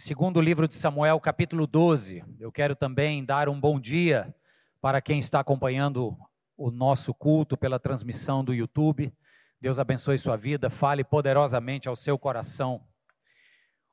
segundo 0.00 0.40
livro 0.40 0.66
de 0.66 0.74
Samuel, 0.74 1.20
capítulo 1.20 1.66
12. 1.66 2.24
Eu 2.38 2.50
quero 2.50 2.74
também 2.74 3.22
dar 3.22 3.50
um 3.50 3.60
bom 3.60 3.78
dia 3.78 4.34
para 4.80 4.98
quem 4.98 5.18
está 5.18 5.40
acompanhando 5.40 6.16
o 6.56 6.70
nosso 6.70 7.12
culto 7.12 7.54
pela 7.54 7.78
transmissão 7.78 8.42
do 8.42 8.54
YouTube. 8.54 9.12
Deus 9.60 9.78
abençoe 9.78 10.16
sua 10.16 10.38
vida, 10.38 10.70
fale 10.70 11.04
poderosamente 11.04 11.86
ao 11.86 11.94
seu 11.94 12.18
coração. 12.18 12.82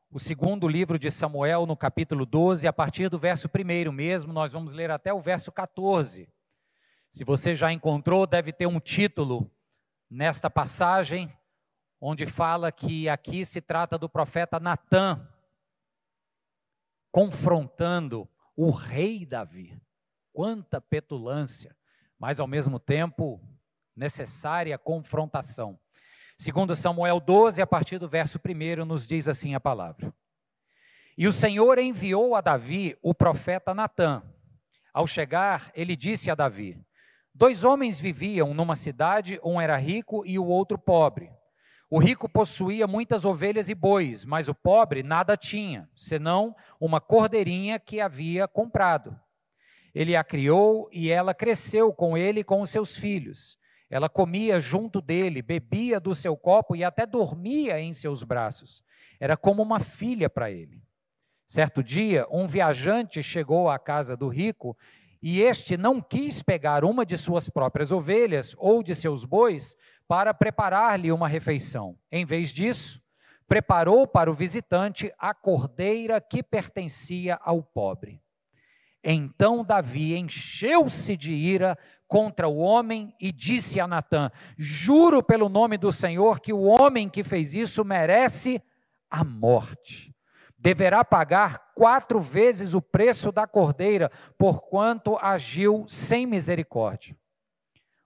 O 0.09 0.17
segundo 0.17 0.65
livro 0.65 0.97
de 0.97 1.11
Samuel, 1.11 1.65
no 1.65 1.75
capítulo 1.75 2.25
12, 2.25 2.65
a 2.65 2.71
partir 2.71 3.09
do 3.09 3.19
verso 3.19 3.49
1 3.49 3.91
mesmo, 3.91 4.31
nós 4.31 4.53
vamos 4.53 4.71
ler 4.71 4.89
até 4.89 5.13
o 5.13 5.19
verso 5.19 5.51
14. 5.51 6.29
Se 7.09 7.25
você 7.25 7.53
já 7.53 7.73
encontrou, 7.73 8.25
deve 8.25 8.53
ter 8.53 8.65
um 8.65 8.79
título 8.79 9.51
nesta 10.09 10.49
passagem, 10.49 11.29
onde 11.99 12.25
fala 12.25 12.71
que 12.71 13.09
aqui 13.09 13.43
se 13.43 13.59
trata 13.59 13.97
do 13.97 14.07
profeta 14.07 14.57
Natã, 14.57 15.27
confrontando 17.17 18.29
o 18.55 18.69
rei 18.69 19.25
Davi. 19.25 19.75
Quanta 20.31 20.79
petulância, 20.79 21.75
mas 22.19 22.39
ao 22.39 22.45
mesmo 22.45 22.79
tempo 22.79 23.41
necessária 23.95 24.77
confrontação. 24.77 25.79
Segundo 26.37 26.75
Samuel 26.75 27.19
12, 27.19 27.59
a 27.59 27.65
partir 27.65 27.97
do 27.97 28.07
verso 28.07 28.39
1, 28.39 28.85
nos 28.85 29.07
diz 29.07 29.27
assim 29.27 29.55
a 29.55 29.59
palavra. 29.59 30.13
E 31.17 31.27
o 31.27 31.33
Senhor 31.33 31.79
enviou 31.79 32.35
a 32.35 32.41
Davi 32.41 32.95
o 33.01 33.15
profeta 33.15 33.73
Natã. 33.73 34.21
Ao 34.93 35.07
chegar, 35.07 35.71
ele 35.73 35.95
disse 35.95 36.29
a 36.29 36.35
Davi: 36.35 36.79
Dois 37.33 37.63
homens 37.63 37.99
viviam 37.99 38.53
numa 38.53 38.75
cidade, 38.75 39.39
um 39.43 39.59
era 39.59 39.75
rico 39.75 40.23
e 40.23 40.37
o 40.37 40.45
outro 40.45 40.77
pobre. 40.77 41.31
O 41.89 41.99
rico 41.99 42.27
possuía 42.27 42.85
muitas 42.85 43.23
ovelhas 43.23 43.69
e 43.69 43.75
bois, 43.75 44.25
mas 44.25 44.49
o 44.49 44.53
pobre 44.53 45.01
nada 45.01 45.37
tinha, 45.37 45.89
senão 45.95 46.53
uma 46.81 46.99
cordeirinha 46.99 47.79
que 47.79 48.01
havia 48.01 48.45
comprado. 48.45 49.17
Ele 49.95 50.13
a 50.13 50.23
criou 50.23 50.89
e 50.91 51.09
ela 51.09 51.33
cresceu 51.33 51.93
com 51.93 52.17
ele 52.17 52.41
e 52.41 52.43
com 52.43 52.61
os 52.61 52.69
seus 52.69 52.97
filhos. 52.97 53.57
Ela 53.89 54.09
comia 54.09 54.59
junto 54.59 55.01
dele, 55.01 55.41
bebia 55.41 55.97
do 55.97 56.13
seu 56.13 56.35
copo 56.35 56.75
e 56.75 56.83
até 56.83 57.05
dormia 57.05 57.79
em 57.79 57.93
seus 57.93 58.21
braços. 58.21 58.83
Era 59.17 59.37
como 59.37 59.63
uma 59.63 59.79
filha 59.79 60.29
para 60.29 60.51
ele. 60.51 60.83
Certo 61.45 61.81
dia, 61.81 62.27
um 62.29 62.45
viajante 62.45 63.23
chegou 63.23 63.69
à 63.69 63.79
casa 63.79 64.17
do 64.17 64.27
rico 64.27 64.77
e 65.29 65.41
este 65.41 65.75
não 65.75 65.99
quis 65.99 66.41
pegar 66.41 66.85
uma 66.85 67.05
de 67.05 67.17
suas 67.17 67.49
próprias 67.49 67.91
ovelhas 67.91 68.55
ou 68.57 68.81
de 68.81 68.95
seus 68.95 69.25
bois 69.25 69.75
para 70.07 70.33
preparar-lhe 70.33 71.11
uma 71.11 71.27
refeição. 71.27 71.99
Em 72.09 72.23
vez 72.23 72.47
disso, 72.47 73.03
preparou 73.45 74.07
para 74.07 74.31
o 74.31 74.33
visitante 74.33 75.13
a 75.19 75.33
cordeira 75.33 76.21
que 76.21 76.41
pertencia 76.41 77.37
ao 77.43 77.61
pobre. 77.61 78.21
Então 79.03 79.65
Davi 79.65 80.15
encheu-se 80.15 81.17
de 81.17 81.33
ira 81.33 81.77
contra 82.07 82.47
o 82.47 82.59
homem 82.59 83.13
e 83.19 83.29
disse 83.33 83.81
a 83.81 83.87
Natã: 83.87 84.31
Juro 84.57 85.21
pelo 85.21 85.49
nome 85.49 85.77
do 85.77 85.91
Senhor 85.91 86.39
que 86.39 86.53
o 86.53 86.61
homem 86.61 87.09
que 87.09 87.21
fez 87.21 87.53
isso 87.53 87.83
merece 87.83 88.63
a 89.11 89.25
morte. 89.25 90.15
Deverá 90.67 91.01
pagar 91.01 91.71
quatro 91.73 92.19
vezes 92.19 92.73
o 92.73 92.81
preço 92.81 93.31
da 93.31 93.47
cordeira, 93.47 94.11
porquanto 94.37 95.17
agiu 95.21 95.85
sem 95.87 96.25
misericórdia. 96.25 97.15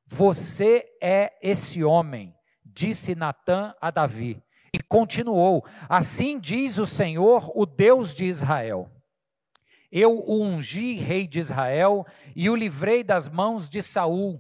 Você 0.05 0.85
é 1.01 1.33
esse 1.41 1.83
homem, 1.83 2.35
disse 2.63 3.15
Natã 3.15 3.73
a 3.81 3.89
Davi. 3.89 4.43
E 4.71 4.79
continuou: 4.79 5.65
Assim 5.89 6.39
diz 6.39 6.77
o 6.77 6.85
Senhor, 6.85 7.51
o 7.55 7.65
Deus 7.65 8.13
de 8.13 8.25
Israel. 8.25 8.91
Eu 9.91 10.11
o 10.11 10.43
ungi 10.43 10.93
rei 10.97 11.25
de 11.25 11.39
Israel 11.39 12.05
e 12.35 12.47
o 12.47 12.55
livrei 12.55 13.03
das 13.03 13.27
mãos 13.27 13.67
de 13.67 13.81
Saul. 13.81 14.39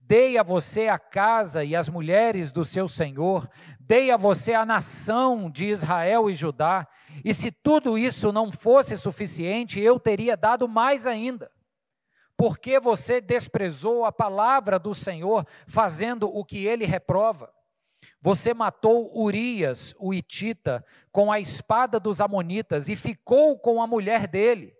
Dei 0.00 0.38
a 0.38 0.42
você 0.42 0.88
a 0.88 0.98
casa 0.98 1.62
e 1.62 1.76
as 1.76 1.88
mulheres 1.90 2.50
do 2.50 2.64
seu 2.64 2.88
senhor, 2.88 3.46
dei 3.78 4.10
a 4.10 4.16
você 4.16 4.54
a 4.54 4.64
nação 4.64 5.50
de 5.50 5.66
Israel 5.66 6.30
e 6.30 6.34
Judá, 6.34 6.88
e 7.24 7.32
se 7.32 7.50
tudo 7.50 7.96
isso 7.96 8.32
não 8.32 8.50
fosse 8.50 8.96
suficiente, 8.96 9.80
eu 9.80 9.98
teria 9.98 10.36
dado 10.36 10.68
mais 10.68 11.06
ainda 11.06 11.50
porque 12.42 12.80
você 12.80 13.20
desprezou 13.20 14.04
a 14.04 14.10
palavra 14.10 14.76
do 14.76 14.92
Senhor, 14.92 15.46
fazendo 15.64 16.28
o 16.28 16.44
que 16.44 16.66
ele 16.66 16.84
reprova. 16.84 17.48
Você 18.20 18.52
matou 18.52 19.16
Urias, 19.16 19.94
o 19.96 20.12
Itita, 20.12 20.84
com 21.12 21.30
a 21.30 21.38
espada 21.38 22.00
dos 22.00 22.20
Amonitas 22.20 22.88
e 22.88 22.96
ficou 22.96 23.56
com 23.58 23.80
a 23.80 23.86
mulher 23.86 24.26
dele. 24.26 24.74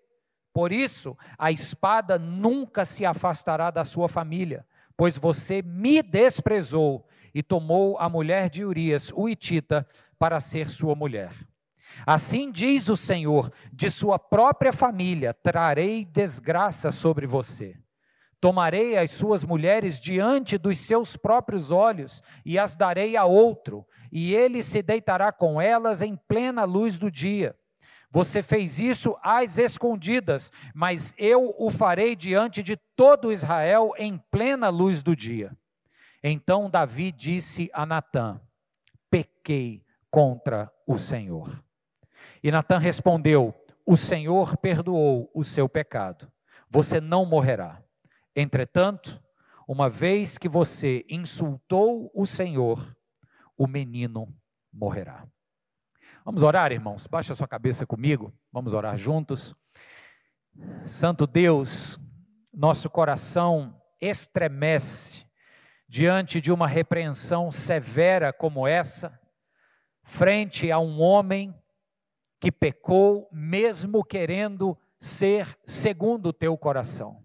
Por 0.52 0.72
isso, 0.72 1.16
a 1.38 1.52
espada 1.52 2.18
nunca 2.18 2.84
se 2.84 3.06
afastará 3.06 3.70
da 3.70 3.84
sua 3.84 4.08
família, 4.08 4.66
pois 4.96 5.16
você 5.16 5.62
me 5.62 6.02
desprezou 6.02 7.06
e 7.32 7.44
tomou 7.44 7.96
a 7.98 8.08
mulher 8.08 8.50
de 8.50 8.64
Urias, 8.64 9.12
o 9.14 9.28
Itita, 9.28 9.86
para 10.18 10.40
ser 10.40 10.68
sua 10.68 10.96
mulher. 10.96 11.32
Assim 12.06 12.50
diz 12.50 12.88
o 12.88 12.96
Senhor: 12.96 13.52
de 13.72 13.90
sua 13.90 14.18
própria 14.18 14.72
família 14.72 15.34
trarei 15.34 16.04
desgraça 16.04 16.92
sobre 16.92 17.26
você. 17.26 17.76
Tomarei 18.40 18.98
as 18.98 19.12
suas 19.12 19.44
mulheres 19.44 20.00
diante 20.00 20.58
dos 20.58 20.78
seus 20.78 21.16
próprios 21.16 21.70
olhos 21.70 22.22
e 22.44 22.58
as 22.58 22.74
darei 22.74 23.16
a 23.16 23.24
outro, 23.24 23.86
e 24.10 24.34
ele 24.34 24.64
se 24.64 24.82
deitará 24.82 25.30
com 25.30 25.60
elas 25.60 26.02
em 26.02 26.16
plena 26.16 26.64
luz 26.64 26.98
do 26.98 27.08
dia. 27.08 27.56
Você 28.10 28.42
fez 28.42 28.78
isso 28.78 29.16
às 29.22 29.58
escondidas, 29.58 30.52
mas 30.74 31.14
eu 31.16 31.54
o 31.56 31.70
farei 31.70 32.14
diante 32.14 32.62
de 32.62 32.76
todo 32.94 33.32
Israel 33.32 33.92
em 33.96 34.18
plena 34.30 34.68
luz 34.68 35.02
do 35.02 35.16
dia. 35.16 35.56
Então 36.22 36.68
Davi 36.68 37.10
disse 37.10 37.70
a 37.72 37.86
Natã: 37.86 38.40
Pequei 39.08 39.82
contra 40.10 40.70
o 40.86 40.98
Senhor. 40.98 41.62
E 42.42 42.50
Natan 42.50 42.78
respondeu: 42.78 43.54
O 43.86 43.96
Senhor 43.96 44.56
perdoou 44.56 45.30
o 45.34 45.44
seu 45.44 45.68
pecado. 45.68 46.30
Você 46.68 47.00
não 47.00 47.24
morrerá. 47.24 47.82
Entretanto, 48.34 49.22
uma 49.68 49.88
vez 49.88 50.36
que 50.38 50.48
você 50.48 51.04
insultou 51.08 52.10
o 52.14 52.26
Senhor, 52.26 52.96
o 53.56 53.66
menino 53.66 54.34
morrerá. 54.72 55.26
Vamos 56.24 56.42
orar, 56.42 56.72
irmãos? 56.72 57.06
Baixa 57.06 57.34
sua 57.34 57.48
cabeça 57.48 57.86
comigo. 57.86 58.32
Vamos 58.50 58.74
orar 58.74 58.96
juntos. 58.96 59.54
Santo 60.84 61.26
Deus, 61.26 61.98
nosso 62.52 62.88
coração 62.90 63.80
estremece 64.00 65.26
diante 65.88 66.40
de 66.40 66.50
uma 66.50 66.66
repreensão 66.66 67.50
severa 67.50 68.32
como 68.32 68.66
essa, 68.66 69.20
frente 70.02 70.70
a 70.70 70.78
um 70.78 71.00
homem 71.00 71.54
que 72.42 72.50
pecou, 72.50 73.28
mesmo 73.30 74.02
querendo 74.02 74.76
ser 74.98 75.56
segundo 75.64 76.30
o 76.30 76.32
teu 76.32 76.58
coração. 76.58 77.22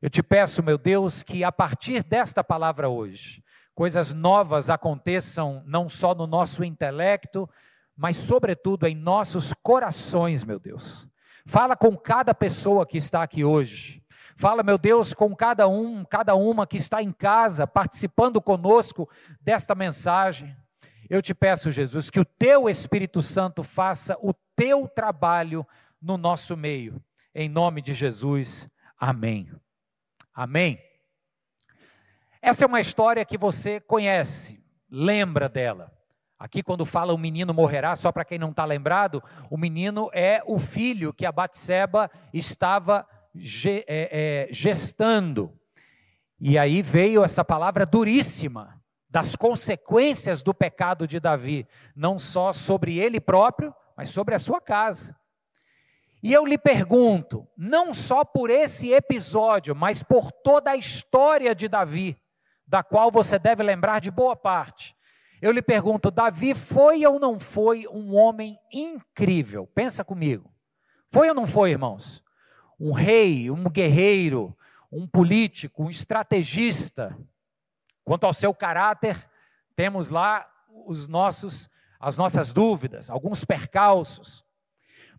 Eu 0.00 0.08
te 0.08 0.22
peço, 0.22 0.62
meu 0.62 0.78
Deus, 0.78 1.24
que 1.24 1.42
a 1.42 1.50
partir 1.50 2.04
desta 2.04 2.44
palavra 2.44 2.88
hoje, 2.88 3.42
coisas 3.74 4.12
novas 4.12 4.70
aconteçam 4.70 5.64
não 5.66 5.88
só 5.88 6.14
no 6.14 6.28
nosso 6.28 6.62
intelecto, 6.62 7.50
mas 7.96 8.16
sobretudo 8.16 8.86
em 8.86 8.94
nossos 8.94 9.52
corações, 9.52 10.44
meu 10.44 10.60
Deus. 10.60 11.04
Fala 11.44 11.74
com 11.74 11.96
cada 11.96 12.32
pessoa 12.32 12.86
que 12.86 12.98
está 12.98 13.24
aqui 13.24 13.42
hoje. 13.42 14.00
Fala, 14.36 14.62
meu 14.62 14.78
Deus, 14.78 15.12
com 15.12 15.34
cada 15.34 15.66
um, 15.66 16.04
cada 16.04 16.36
uma 16.36 16.68
que 16.68 16.76
está 16.76 17.02
em 17.02 17.10
casa, 17.10 17.66
participando 17.66 18.40
conosco 18.40 19.10
desta 19.40 19.74
mensagem. 19.74 20.56
Eu 21.08 21.22
te 21.22 21.34
peço, 21.34 21.72
Jesus, 21.72 22.10
que 22.10 22.20
o 22.20 22.24
teu 22.24 22.68
Espírito 22.68 23.22
Santo 23.22 23.62
faça 23.62 24.18
o 24.20 24.34
teu 24.54 24.86
trabalho 24.86 25.66
no 26.02 26.18
nosso 26.18 26.54
meio. 26.54 27.02
Em 27.34 27.48
nome 27.48 27.80
de 27.80 27.94
Jesus. 27.94 28.68
Amém. 28.98 29.50
Amém. 30.34 30.78
Essa 32.42 32.64
é 32.64 32.66
uma 32.66 32.80
história 32.80 33.24
que 33.24 33.38
você 33.38 33.80
conhece, 33.80 34.62
lembra 34.90 35.48
dela. 35.48 35.90
Aqui, 36.38 36.62
quando 36.62 36.84
fala 36.84 37.14
o 37.14 37.18
menino 37.18 37.54
morrerá, 37.54 37.96
só 37.96 38.12
para 38.12 38.24
quem 38.24 38.38
não 38.38 38.50
está 38.50 38.66
lembrado, 38.66 39.22
o 39.50 39.56
menino 39.56 40.10
é 40.12 40.42
o 40.46 40.58
filho 40.58 41.12
que 41.12 41.24
a 41.24 41.32
Batseba 41.32 42.10
estava 42.34 43.08
é, 43.64 43.86
é, 43.88 44.48
gestando. 44.52 45.58
E 46.38 46.58
aí 46.58 46.82
veio 46.82 47.24
essa 47.24 47.42
palavra 47.42 47.86
duríssima 47.86 48.77
das 49.08 49.34
consequências 49.34 50.42
do 50.42 50.52
pecado 50.52 51.06
de 51.06 51.18
Davi, 51.18 51.66
não 51.96 52.18
só 52.18 52.52
sobre 52.52 52.98
ele 52.98 53.20
próprio, 53.20 53.74
mas 53.96 54.10
sobre 54.10 54.34
a 54.34 54.38
sua 54.38 54.60
casa. 54.60 55.16
E 56.22 56.32
eu 56.32 56.44
lhe 56.44 56.58
pergunto, 56.58 57.46
não 57.56 57.94
só 57.94 58.24
por 58.24 58.50
esse 58.50 58.92
episódio, 58.92 59.74
mas 59.74 60.02
por 60.02 60.32
toda 60.32 60.72
a 60.72 60.76
história 60.76 61.54
de 61.54 61.68
Davi, 61.68 62.20
da 62.66 62.82
qual 62.82 63.10
você 63.10 63.38
deve 63.38 63.62
lembrar 63.62 64.00
de 64.00 64.10
boa 64.10 64.36
parte. 64.36 64.96
Eu 65.40 65.52
lhe 65.52 65.62
pergunto: 65.62 66.10
Davi 66.10 66.54
foi 66.54 67.06
ou 67.06 67.20
não 67.20 67.38
foi 67.38 67.86
um 67.88 68.14
homem 68.14 68.58
incrível? 68.72 69.66
Pensa 69.68 70.04
comigo. 70.04 70.52
Foi 71.08 71.28
ou 71.28 71.34
não 71.34 71.46
foi, 71.46 71.70
irmãos? 71.70 72.22
Um 72.78 72.92
rei, 72.92 73.50
um 73.50 73.64
guerreiro, 73.64 74.56
um 74.90 75.06
político, 75.06 75.84
um 75.84 75.90
estrategista. 75.90 77.16
Quanto 78.08 78.24
ao 78.24 78.32
seu 78.32 78.54
caráter, 78.54 79.22
temos 79.76 80.08
lá 80.08 80.48
os 80.86 81.06
nossos 81.06 81.68
as 82.00 82.16
nossas 82.16 82.54
dúvidas, 82.54 83.10
alguns 83.10 83.44
percalços. 83.44 84.42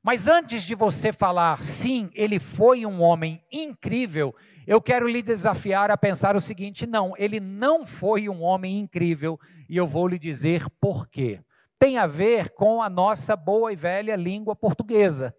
Mas 0.02 0.26
antes 0.26 0.64
de 0.64 0.74
você 0.74 1.12
falar, 1.12 1.62
sim, 1.62 2.10
ele 2.16 2.40
foi 2.40 2.88
um 2.88 3.00
homem 3.00 3.44
incrível, 3.52 4.34
eu 4.66 4.82
quero 4.82 5.08
lhe 5.08 5.22
desafiar 5.22 5.92
a 5.92 5.98
pensar 5.98 6.36
o 6.36 6.42
seguinte: 6.42 6.88
não, 6.88 7.14
ele 7.16 7.40
não 7.40 7.86
foi 7.86 8.28
um 8.28 8.42
homem 8.42 8.80
incrível, 8.80 9.40
e 9.70 9.78
eu 9.78 9.86
vou 9.86 10.08
lhe 10.08 10.18
dizer 10.18 10.68
por 10.82 11.08
quê. 11.08 11.44
Tem 11.78 12.00
a 12.00 12.08
ver 12.08 12.50
com 12.56 12.82
a 12.82 12.90
nossa 12.90 13.36
boa 13.36 13.72
e 13.72 13.76
velha 13.76 14.16
língua 14.16 14.56
portuguesa. 14.56 15.36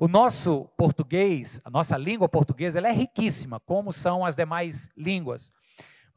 O 0.00 0.08
nosso 0.08 0.68
português, 0.76 1.60
a 1.64 1.70
nossa 1.70 1.96
língua 1.96 2.28
portuguesa, 2.28 2.78
ela 2.78 2.88
é 2.88 2.92
riquíssima, 2.92 3.60
como 3.60 3.92
são 3.92 4.26
as 4.26 4.34
demais 4.34 4.90
línguas. 4.96 5.52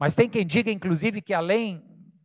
Mas 0.00 0.14
tem 0.14 0.30
quem 0.30 0.46
diga, 0.46 0.70
inclusive, 0.70 1.20
que 1.20 1.34
além 1.34 1.84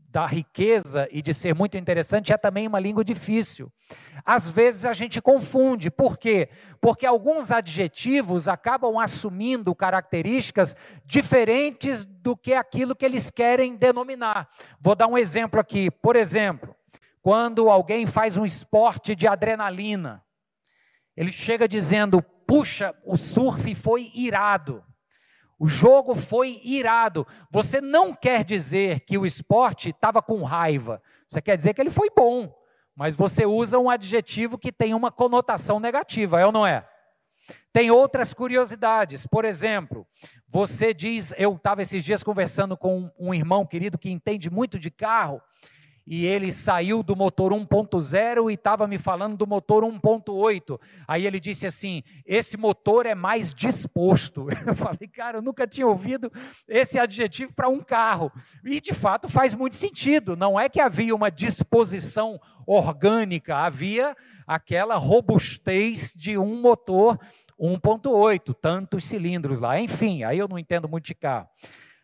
da 0.10 0.26
riqueza 0.26 1.10
e 1.12 1.22
de 1.22 1.34
ser 1.34 1.54
muito 1.54 1.78
interessante, 1.78 2.32
é 2.32 2.38
também 2.38 2.66
uma 2.66 2.80
língua 2.80 3.04
difícil. 3.04 3.70
Às 4.24 4.50
vezes 4.50 4.86
a 4.86 4.94
gente 4.94 5.22
confunde. 5.22 5.92
Por 5.92 6.18
quê? 6.18 6.48
Porque 6.80 7.06
alguns 7.06 7.52
adjetivos 7.52 8.48
acabam 8.48 8.98
assumindo 8.98 9.76
características 9.76 10.74
diferentes 11.06 12.06
do 12.06 12.38
que 12.38 12.54
aquilo 12.54 12.96
que 12.96 13.04
eles 13.04 13.30
querem 13.30 13.76
denominar. 13.76 14.48
Vou 14.80 14.96
dar 14.96 15.08
um 15.08 15.18
exemplo 15.18 15.60
aqui. 15.60 15.92
Por 15.92 16.16
exemplo, 16.16 16.74
quando 17.22 17.70
alguém 17.70 18.06
faz 18.06 18.38
um 18.38 18.46
esporte 18.46 19.14
de 19.16 19.28
adrenalina, 19.28 20.24
ele 21.18 21.34
chega 21.34 21.68
dizendo: 21.68 22.22
puxa, 22.48 22.96
o 23.06 23.18
surf 23.18 23.76
foi 23.76 24.12
irado. 24.16 24.82
O 25.58 25.68
jogo 25.68 26.16
foi 26.16 26.60
irado. 26.64 27.26
Você 27.50 27.80
não 27.80 28.14
quer 28.14 28.44
dizer 28.44 29.02
que 29.02 29.18
o 29.18 29.26
esporte 29.26 29.90
estava 29.90 30.22
com 30.22 30.44
raiva. 30.44 31.02
Você 31.28 31.42
quer 31.42 31.56
dizer 31.56 31.74
que 31.74 31.82
ele 31.82 31.90
foi 31.90 32.10
bom. 32.16 32.54
Mas 32.96 33.16
você 33.16 33.46
usa 33.46 33.80
um 33.80 33.90
adjetivo 33.90 34.58
que 34.58 34.72
tem 34.72 34.94
uma 34.94 35.12
conotação 35.12 35.80
negativa, 35.80 36.40
é 36.40 36.46
ou 36.46 36.52
não 36.52 36.66
é? 36.66 36.88
Tem 37.72 37.92
outras 37.92 38.34
curiosidades. 38.34 39.28
Por 39.28 39.44
exemplo, 39.44 40.08
você 40.48 40.94
diz. 40.94 41.34
Eu 41.38 41.56
estava 41.56 41.82
esses 41.82 42.04
dias 42.04 42.24
conversando 42.24 42.78
com 42.78 43.12
um 43.20 43.34
irmão 43.34 43.66
querido 43.66 43.98
que 43.98 44.10
entende 44.10 44.50
muito 44.50 44.80
de 44.80 44.90
carro 44.90 45.42
e 46.08 46.26
ele 46.26 46.52
saiu 46.52 47.02
do 47.02 47.16
motor 47.16 47.52
1.0 47.52 48.52
e 48.52 48.54
estava 48.54 48.88
me 48.88 49.00
falando 49.00 49.36
do 49.36 49.48
motor 49.48 49.84
1.8. 49.84 50.80
Aí 51.08 51.26
ele 51.26 51.40
disse 51.40 51.66
assim: 51.66 52.04
esse 52.26 52.58
motor 52.58 53.06
é 53.06 53.16
mais 53.16 53.54
disposto. 53.54 54.48
Eu 54.66 54.76
falei, 54.76 55.08
cara, 55.08 55.38
eu 55.38 55.42
nunca 55.42 55.68
tinha 55.68 55.88
ouvido 55.88 56.32
esse 56.68 57.00
adjetivo 57.00 57.54
para 57.54 57.70
um 57.70 57.80
carro. 57.82 58.32
E 58.64 58.82
de 58.82 58.94
fato 58.94 59.30
faz 59.30 59.54
muito 59.54 59.76
sentido. 59.76 60.36
Não 60.36 60.60
é 60.60 60.68
que 60.68 60.80
havia 60.80 61.16
uma 61.16 61.30
disposição 61.30 62.40
orgânica, 62.66 63.58
havia 63.58 64.16
aquela 64.48 64.96
robustez 64.96 66.14
de 66.16 66.38
um 66.38 66.60
motor 66.60 67.20
1.8, 67.60 68.56
tantos 68.60 69.06
cilindros 69.06 69.60
lá. 69.60 69.80
Enfim, 69.80 70.24
aí 70.24 70.38
eu 70.38 70.48
não 70.48 70.60
entendo 70.60 70.90
muito 70.90 71.06
de 71.06 71.16
carro. 71.16 71.48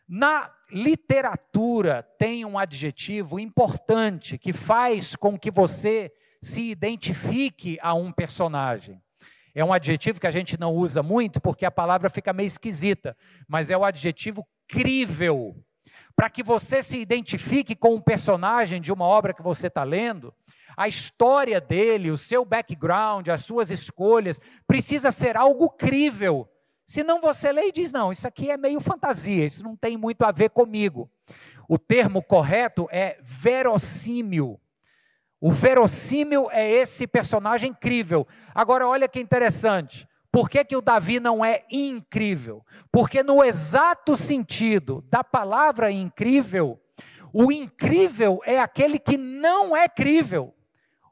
Na 0.07 0.51
literatura 0.71 2.03
tem 2.17 2.45
um 2.45 2.57
adjetivo 2.57 3.39
importante 3.39 4.37
que 4.37 4.53
faz 4.53 5.15
com 5.15 5.37
que 5.37 5.51
você 5.51 6.11
se 6.41 6.69
identifique 6.69 7.77
a 7.81 7.93
um 7.93 8.11
personagem. 8.11 9.01
É 9.53 9.63
um 9.63 9.73
adjetivo 9.73 10.19
que 10.19 10.27
a 10.27 10.31
gente 10.31 10.57
não 10.59 10.73
usa 10.73 11.03
muito 11.03 11.41
porque 11.41 11.65
a 11.65 11.71
palavra 11.71 12.09
fica 12.09 12.31
meio 12.31 12.47
esquisita, 12.47 13.15
mas 13.47 13.69
é 13.69 13.77
o 13.77 13.83
adjetivo 13.83 14.47
crível. 14.67 15.55
Para 16.15 16.29
que 16.29 16.41
você 16.41 16.81
se 16.81 16.97
identifique 16.99 17.75
com 17.75 17.95
um 17.95 18.01
personagem 18.01 18.81
de 18.81 18.91
uma 18.91 19.05
obra 19.05 19.33
que 19.33 19.43
você 19.43 19.67
está 19.67 19.83
lendo, 19.83 20.33
a 20.77 20.87
história 20.87 21.59
dele, 21.59 22.11
o 22.11 22.17
seu 22.17 22.45
background, 22.45 23.27
as 23.27 23.43
suas 23.43 23.69
escolhas, 23.69 24.39
precisa 24.65 25.11
ser 25.11 25.35
algo 25.35 25.69
crível 25.69 26.49
Senão 26.91 27.21
você 27.21 27.53
lê 27.53 27.69
e 27.69 27.71
diz: 27.71 27.93
não, 27.93 28.11
isso 28.11 28.27
aqui 28.27 28.51
é 28.51 28.57
meio 28.57 28.81
fantasia, 28.81 29.45
isso 29.45 29.63
não 29.63 29.77
tem 29.77 29.95
muito 29.95 30.23
a 30.23 30.31
ver 30.33 30.49
comigo. 30.49 31.09
O 31.65 31.79
termo 31.79 32.21
correto 32.21 32.85
é 32.91 33.17
verossímil. 33.21 34.59
O 35.39 35.53
verossímil 35.53 36.49
é 36.51 36.69
esse 36.69 37.07
personagem 37.07 37.69
incrível. 37.69 38.27
Agora, 38.53 38.85
olha 38.85 39.07
que 39.07 39.21
interessante. 39.21 40.05
Por 40.29 40.49
que, 40.49 40.65
que 40.65 40.75
o 40.75 40.81
Davi 40.81 41.21
não 41.21 41.45
é 41.45 41.63
incrível? 41.71 42.61
Porque, 42.91 43.23
no 43.23 43.41
exato 43.41 44.13
sentido 44.17 45.01
da 45.09 45.23
palavra 45.23 45.89
incrível, 45.93 46.77
o 47.31 47.53
incrível 47.53 48.41
é 48.43 48.59
aquele 48.59 48.99
que 48.99 49.15
não 49.15 49.73
é 49.73 49.87
crível. 49.87 50.53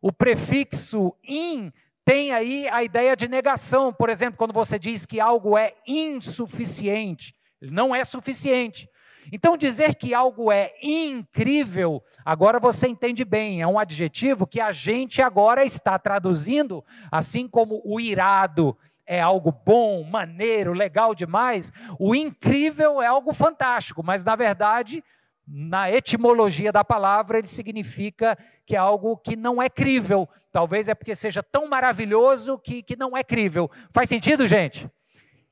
O 0.01 0.11
prefixo 0.11 1.15
in 1.23 1.71
tem 2.09 2.31
aí 2.31 2.67
a 2.69 2.83
ideia 2.83 3.15
de 3.15 3.27
negação, 3.27 3.93
por 3.93 4.09
exemplo, 4.09 4.35
quando 4.35 4.51
você 4.51 4.79
diz 4.79 5.05
que 5.05 5.19
algo 5.19 5.55
é 5.55 5.75
insuficiente, 5.85 7.35
não 7.61 7.93
é 7.93 8.03
suficiente. 8.03 8.89
Então, 9.31 9.55
dizer 9.55 9.93
que 9.93 10.11
algo 10.11 10.51
é 10.51 10.73
incrível, 10.81 12.03
agora 12.25 12.59
você 12.59 12.87
entende 12.87 13.23
bem, 13.23 13.61
é 13.61 13.67
um 13.67 13.77
adjetivo 13.77 14.47
que 14.47 14.59
a 14.59 14.71
gente 14.71 15.21
agora 15.21 15.63
está 15.63 15.99
traduzindo, 15.99 16.83
assim 17.11 17.47
como 17.47 17.79
o 17.85 17.99
irado 17.99 18.75
é 19.05 19.21
algo 19.21 19.51
bom, 19.51 20.03
maneiro, 20.03 20.73
legal 20.73 21.13
demais, 21.13 21.71
o 21.99 22.15
incrível 22.15 23.03
é 23.03 23.05
algo 23.05 23.33
fantástico, 23.33 24.01
mas 24.03 24.25
na 24.25 24.35
verdade 24.35 25.03
na 25.51 25.91
etimologia 25.91 26.71
da 26.71 26.83
palavra, 26.83 27.39
ele 27.39 27.47
significa 27.47 28.37
que 28.67 28.75
é 28.75 28.79
algo 28.79 29.17
que 29.17 29.35
não 29.35 29.59
é 29.59 29.67
crível. 29.67 30.29
Talvez 30.51 30.87
é 30.87 30.93
porque 30.93 31.15
seja 31.15 31.41
tão 31.41 31.67
maravilhoso 31.67 32.59
que, 32.59 32.83
que 32.83 32.95
não 32.95 33.17
é 33.17 33.23
crível. 33.23 33.69
Faz 33.89 34.07
sentido, 34.07 34.47
gente? 34.47 34.87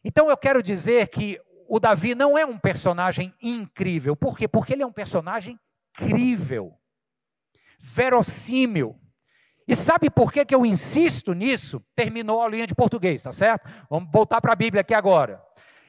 Então 0.04 0.30
eu 0.30 0.38
quero 0.38 0.62
dizer 0.62 1.08
que 1.08 1.42
o 1.68 1.80
Davi 1.80 2.14
não 2.14 2.38
é 2.38 2.46
um 2.46 2.60
personagem 2.60 3.34
incrível. 3.42 4.16
Por 4.16 4.38
quê? 4.38 4.48
Porque 4.48 4.74
ele 4.74 4.84
é 4.84 4.88
um 4.88 4.94
personagem 4.94 5.60
crível, 5.94 6.78
verossímil. 7.80 9.00
E 9.68 9.76
sabe 9.76 10.12
por 10.12 10.32
que, 10.32 10.46
que 10.46 10.56
eu 10.56 10.66
insisto 10.66 11.34
nisso? 11.34 11.84
Terminou 11.96 12.42
a 12.42 12.48
linha 12.48 12.68
de 12.68 12.76
português, 12.76 13.24
tá 13.24 13.32
certo? 13.32 13.68
Vamos 13.90 14.10
voltar 14.12 14.40
para 14.40 14.54
a 14.54 14.56
Bíblia 14.56 14.82
aqui 14.82 14.94
agora. 14.94 15.47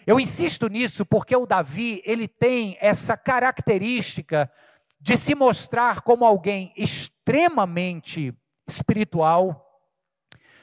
Eu 0.09 0.19
insisto 0.19 0.69
nisso 0.69 1.05
porque 1.05 1.37
o 1.37 1.45
Davi, 1.45 2.01
ele 2.03 2.27
tem 2.27 2.79
essa 2.81 3.15
característica 3.15 4.51
de 4.99 5.19
se 5.19 5.35
mostrar 5.35 6.01
como 6.01 6.25
alguém 6.25 6.73
extremamente 6.75 8.35
espiritual. 8.67 9.83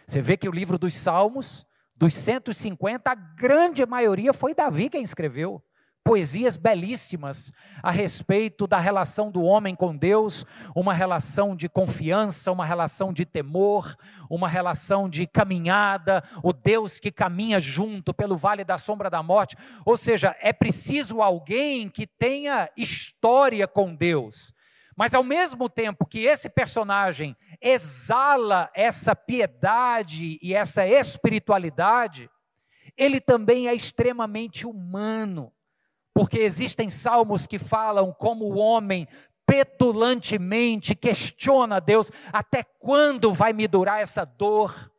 Você 0.07 0.19
vê 0.19 0.35
que 0.35 0.49
o 0.49 0.51
livro 0.51 0.79
dos 0.79 0.95
Salmos, 0.97 1.63
dos 1.95 2.15
150, 2.15 3.11
a 3.11 3.13
grande 3.13 3.85
maioria 3.85 4.33
foi 4.33 4.55
Davi 4.55 4.89
quem 4.89 5.03
escreveu 5.03 5.63
poesias 6.05 6.55
belíssimas 6.55 7.51
a 7.81 7.89
respeito 7.89 8.67
da 8.67 8.77
relação 8.77 9.31
do 9.31 9.41
homem 9.41 9.73
com 9.73 9.97
Deus, 9.97 10.45
uma 10.75 10.93
relação 10.93 11.55
de 11.55 11.67
confiança, 11.67 12.51
uma 12.51 12.63
relação 12.63 13.11
de 13.11 13.25
temor, 13.25 13.97
uma 14.29 14.47
relação 14.47 15.09
de 15.09 15.25
caminhada, 15.25 16.23
o 16.43 16.53
Deus 16.53 16.99
que 16.99 17.11
caminha 17.11 17.59
junto 17.59 18.13
pelo 18.13 18.37
vale 18.37 18.63
da 18.63 18.77
sombra 18.77 19.09
da 19.09 19.23
morte. 19.23 19.57
Ou 19.83 19.97
seja, 19.97 20.35
é 20.39 20.53
preciso 20.53 21.23
alguém 21.23 21.89
que 21.89 22.05
tenha 22.05 22.69
história 22.77 23.67
com 23.67 23.95
Deus. 23.95 24.53
Mas 24.95 25.15
ao 25.15 25.23
mesmo 25.23 25.67
tempo 25.67 26.05
que 26.05 26.19
esse 26.19 26.51
personagem 26.51 27.35
exala 27.59 28.69
essa 28.75 29.15
piedade 29.15 30.37
e 30.39 30.53
essa 30.53 30.85
espiritualidade, 30.85 32.29
ele 32.95 33.19
também 33.19 33.67
é 33.67 33.73
extremamente 33.73 34.67
humano 34.67 35.51
porque 36.15 36.39
existem 36.39 36.89
salmos 36.89 37.45
que 37.45 37.59
falam 37.59 38.15
como 38.17 38.45
o 38.45 38.57
homem 38.57 39.05
petulantemente 39.45 40.95
questiona 40.95 41.81
Deus: 41.81 42.09
até 42.31 42.63
quando 42.63 43.33
vai 43.33 43.51
me 43.51 43.67
durar 43.67 44.01
essa 44.01 44.23
dor? 44.23 44.89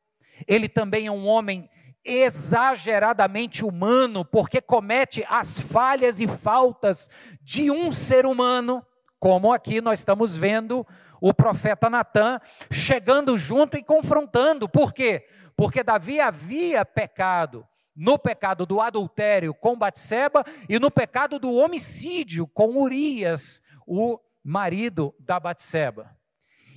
Ele 0.47 0.69
também 0.69 1.07
é 1.07 1.11
um 1.11 1.27
homem 1.27 1.71
exageradamente 2.05 3.65
humano, 3.65 4.27
porque 4.27 4.61
comete 4.61 5.25
as 5.27 5.59
falhas 5.59 6.21
e 6.21 6.29
faltas 6.29 7.09
de 7.41 7.71
um 7.71 7.91
ser 7.91 8.27
humano, 8.27 8.85
como 9.19 9.55
aqui 9.55 9.81
nós 9.81 10.01
estamos 10.01 10.37
vendo 10.37 10.87
o 11.19 11.33
profeta 11.33 11.89
Natan 11.89 12.39
chegando 12.71 13.39
junto 13.39 13.79
e 13.79 13.83
confrontando. 13.83 14.69
Por 14.69 14.93
quê? 14.93 15.27
Porque 15.57 15.83
Davi 15.83 16.21
havia 16.21 16.85
pecado 16.85 17.67
no 17.97 18.19
pecado 18.19 18.67
do 18.67 18.81
adultério 18.81 19.55
com 19.55 19.77
Batseba 19.77 20.45
e 20.69 20.79
no 20.79 20.91
pecado 20.91 21.39
do 21.39 21.55
homicídio 21.55 22.47
com 22.47 22.77
Urias, 22.77 23.63
o 23.87 24.21
marido 24.45 25.15
da 25.19 25.41
Batseba. 25.41 26.15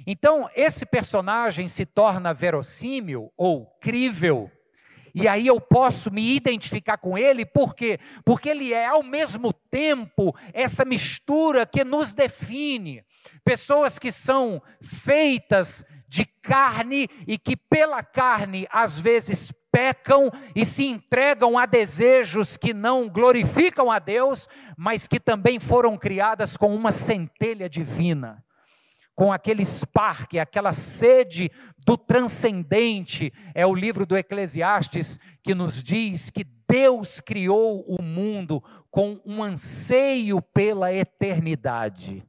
Então, 0.07 0.49
esse 0.55 0.85
personagem 0.85 1.67
se 1.67 1.85
torna 1.85 2.33
verossímil 2.33 3.31
ou 3.37 3.67
crível. 3.79 4.49
E 5.13 5.27
aí 5.27 5.47
eu 5.47 5.59
posso 5.59 6.11
me 6.11 6.35
identificar 6.35 6.97
com 6.97 7.17
ele, 7.17 7.45
por 7.45 7.75
quê? 7.75 7.99
Porque 8.23 8.49
ele 8.49 8.73
é 8.73 8.87
ao 8.87 9.03
mesmo 9.03 9.51
tempo 9.51 10.35
essa 10.53 10.85
mistura 10.85 11.65
que 11.65 11.83
nos 11.83 12.13
define. 12.13 13.03
Pessoas 13.43 13.99
que 13.99 14.11
são 14.11 14.61
feitas 14.81 15.83
de 16.07 16.25
carne 16.25 17.07
e 17.27 17.37
que 17.37 17.55
pela 17.55 18.03
carne 18.03 18.67
às 18.71 18.97
vezes 18.97 19.51
pecam 19.71 20.31
e 20.55 20.65
se 20.65 20.85
entregam 20.85 21.57
a 21.57 21.65
desejos 21.65 22.57
que 22.57 22.73
não 22.73 23.07
glorificam 23.07 23.91
a 23.91 23.99
Deus, 23.99 24.47
mas 24.77 25.07
que 25.07 25.19
também 25.19 25.59
foram 25.59 25.97
criadas 25.97 26.57
com 26.57 26.73
uma 26.75 26.91
centelha 26.91 27.69
divina 27.69 28.43
com 29.19 29.33
aquele 29.33 29.65
spark, 29.65 30.35
aquela 30.39 30.71
sede 30.71 31.51
do 31.85 31.97
transcendente. 31.97 33.33
É 33.53 33.65
o 33.65 33.75
livro 33.75 34.05
do 34.05 34.17
Eclesiastes 34.17 35.19
que 35.43 35.53
nos 35.53 35.83
diz 35.83 36.29
que 36.29 36.45
Deus 36.69 37.19
criou 37.19 37.81
o 37.81 38.01
mundo 38.01 38.63
com 38.89 39.19
um 39.25 39.43
anseio 39.43 40.41
pela 40.41 40.93
eternidade. 40.93 42.23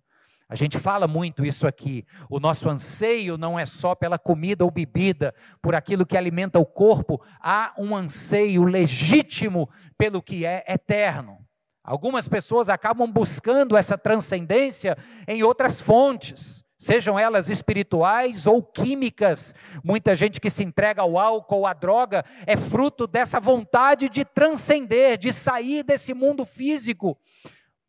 A 0.51 0.57
gente 0.57 0.81
fala 0.81 1.07
muito 1.07 1.47
isso 1.47 1.65
aqui. 1.65 2.05
O 2.29 2.41
nosso 2.41 2.69
anseio 2.69 3.39
não 3.39 3.57
é 3.57 3.65
só 3.65 3.95
pela 3.95 4.19
comida 4.19 4.65
ou 4.65 4.71
bebida, 4.71 5.33
por 5.63 5.77
aquilo 5.77 6.05
que 6.05 6.17
alimenta 6.17 6.59
o 6.59 6.67
corpo, 6.67 7.23
há 7.41 7.73
um 7.79 7.95
anseio 7.95 8.65
legítimo 8.65 9.71
pelo 9.97 10.21
que 10.21 10.45
é 10.45 10.65
eterno. 10.67 11.39
Algumas 11.85 12.27
pessoas 12.27 12.69
acabam 12.69 13.09
buscando 13.09 13.77
essa 13.77 13.97
transcendência 13.97 14.99
em 15.29 15.45
outras 15.45 15.81
fontes 15.81 16.65
sejam 16.81 17.19
elas 17.19 17.51
espirituais 17.51 18.47
ou 18.47 18.63
químicas. 18.63 19.55
Muita 19.85 20.15
gente 20.15 20.41
que 20.41 20.49
se 20.49 20.65
entrega 20.65 21.03
ao 21.03 21.19
álcool, 21.19 21.67
à 21.67 21.75
droga, 21.75 22.25
é 22.47 22.57
fruto 22.57 23.07
dessa 23.07 23.39
vontade 23.39 24.09
de 24.09 24.25
transcender, 24.25 25.19
de 25.19 25.31
sair 25.31 25.83
desse 25.83 26.15
mundo 26.15 26.43
físico. 26.43 27.19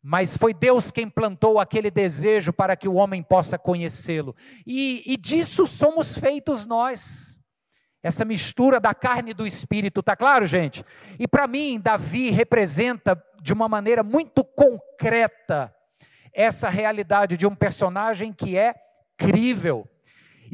Mas 0.02 0.36
foi 0.36 0.52
Deus 0.52 0.90
quem 0.90 1.08
plantou 1.08 1.60
aquele 1.60 1.90
desejo 1.90 2.52
para 2.52 2.76
que 2.76 2.88
o 2.88 2.94
homem 2.94 3.22
possa 3.22 3.56
conhecê-lo. 3.56 4.34
E, 4.66 5.02
e 5.06 5.16
disso 5.16 5.66
somos 5.66 6.18
feitos 6.18 6.66
nós. 6.66 7.38
Essa 8.02 8.24
mistura 8.24 8.80
da 8.80 8.92
carne 8.92 9.30
e 9.30 9.34
do 9.34 9.46
espírito, 9.46 10.02
tá 10.02 10.16
claro, 10.16 10.44
gente? 10.44 10.84
E 11.20 11.28
para 11.28 11.46
mim, 11.46 11.78
Davi 11.80 12.30
representa 12.30 13.22
de 13.40 13.52
uma 13.52 13.68
maneira 13.68 14.02
muito 14.02 14.42
concreta 14.42 15.72
essa 16.32 16.68
realidade 16.68 17.36
de 17.36 17.46
um 17.46 17.54
personagem 17.54 18.32
que 18.32 18.58
é 18.58 18.74
crível. 19.16 19.88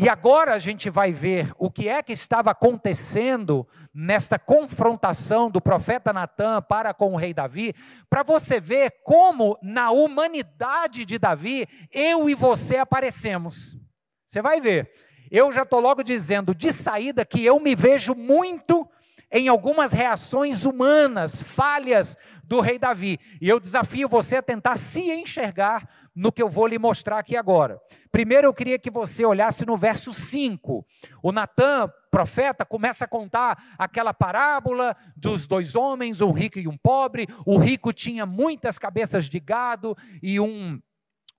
E 0.01 0.09
agora 0.09 0.55
a 0.55 0.61
gente 0.61 0.89
vai 0.89 1.11
ver 1.11 1.51
o 1.59 1.69
que 1.69 1.89
é 1.89 2.01
que 2.05 2.13
estava 2.13 2.53
acontecendo 2.53 3.67
nesta 3.93 4.39
confrontação 4.39 5.51
do 5.51 5.61
profeta 5.61 6.13
Natan 6.13 6.63
para 6.63 6.95
com 6.95 7.15
o 7.15 7.17
rei 7.17 7.35
Davi, 7.35 7.75
para 8.09 8.23
você 8.23 8.61
ver 8.61 9.01
como 9.03 9.59
na 9.61 9.91
humanidade 9.91 11.05
de 11.05 11.19
Davi 11.19 11.67
eu 11.91 12.31
e 12.31 12.35
você 12.37 12.77
aparecemos. 12.77 13.77
Você 14.25 14.41
vai 14.41 14.61
ver. 14.61 14.89
Eu 15.33 15.51
já 15.51 15.63
estou 15.63 15.81
logo 15.81 16.05
dizendo 16.05 16.55
de 16.55 16.73
saída 16.73 17.25
que 17.25 17.45
eu 17.45 17.59
me 17.59 17.75
vejo 17.75 18.15
muito 18.15 18.89
em 19.33 19.49
algumas 19.49 19.93
reações 19.93 20.65
humanas, 20.65 21.43
falhas 21.43 22.17
do 22.45 22.61
rei 22.61 22.79
Davi. 22.79 23.19
E 23.41 23.49
eu 23.49 23.59
desafio 23.59 24.09
você 24.09 24.37
a 24.37 24.43
tentar 24.43 24.79
se 24.79 25.11
enxergar 25.11 25.89
no 26.19 26.33
que 26.33 26.43
eu 26.43 26.49
vou 26.49 26.67
lhe 26.67 26.79
mostrar 26.81 27.21
aqui 27.21 27.37
agora. 27.37 27.81
Primeiro 28.11 28.49
eu 28.49 28.53
queria 28.53 28.77
que 28.77 28.91
você 28.91 29.25
olhasse 29.25 29.65
no 29.65 29.77
verso 29.77 30.13
5. 30.13 30.85
O 31.23 31.31
Natan, 31.31 31.89
profeta, 32.11 32.65
começa 32.65 33.05
a 33.05 33.09
contar 33.09 33.77
aquela 33.79 34.13
parábola 34.13 34.97
dos 35.17 35.47
dois 35.47 35.77
homens, 35.77 36.21
um 36.21 36.33
rico 36.33 36.59
e 36.59 36.67
um 36.67 36.77
pobre. 36.77 37.29
O 37.47 37.57
rico 37.57 37.93
tinha 37.93 38.27
muitas 38.27 38.79
cabeças 38.79 39.27
de 39.27 39.39
gado 39.39 39.97
e 40.21 40.41
um 40.41 40.81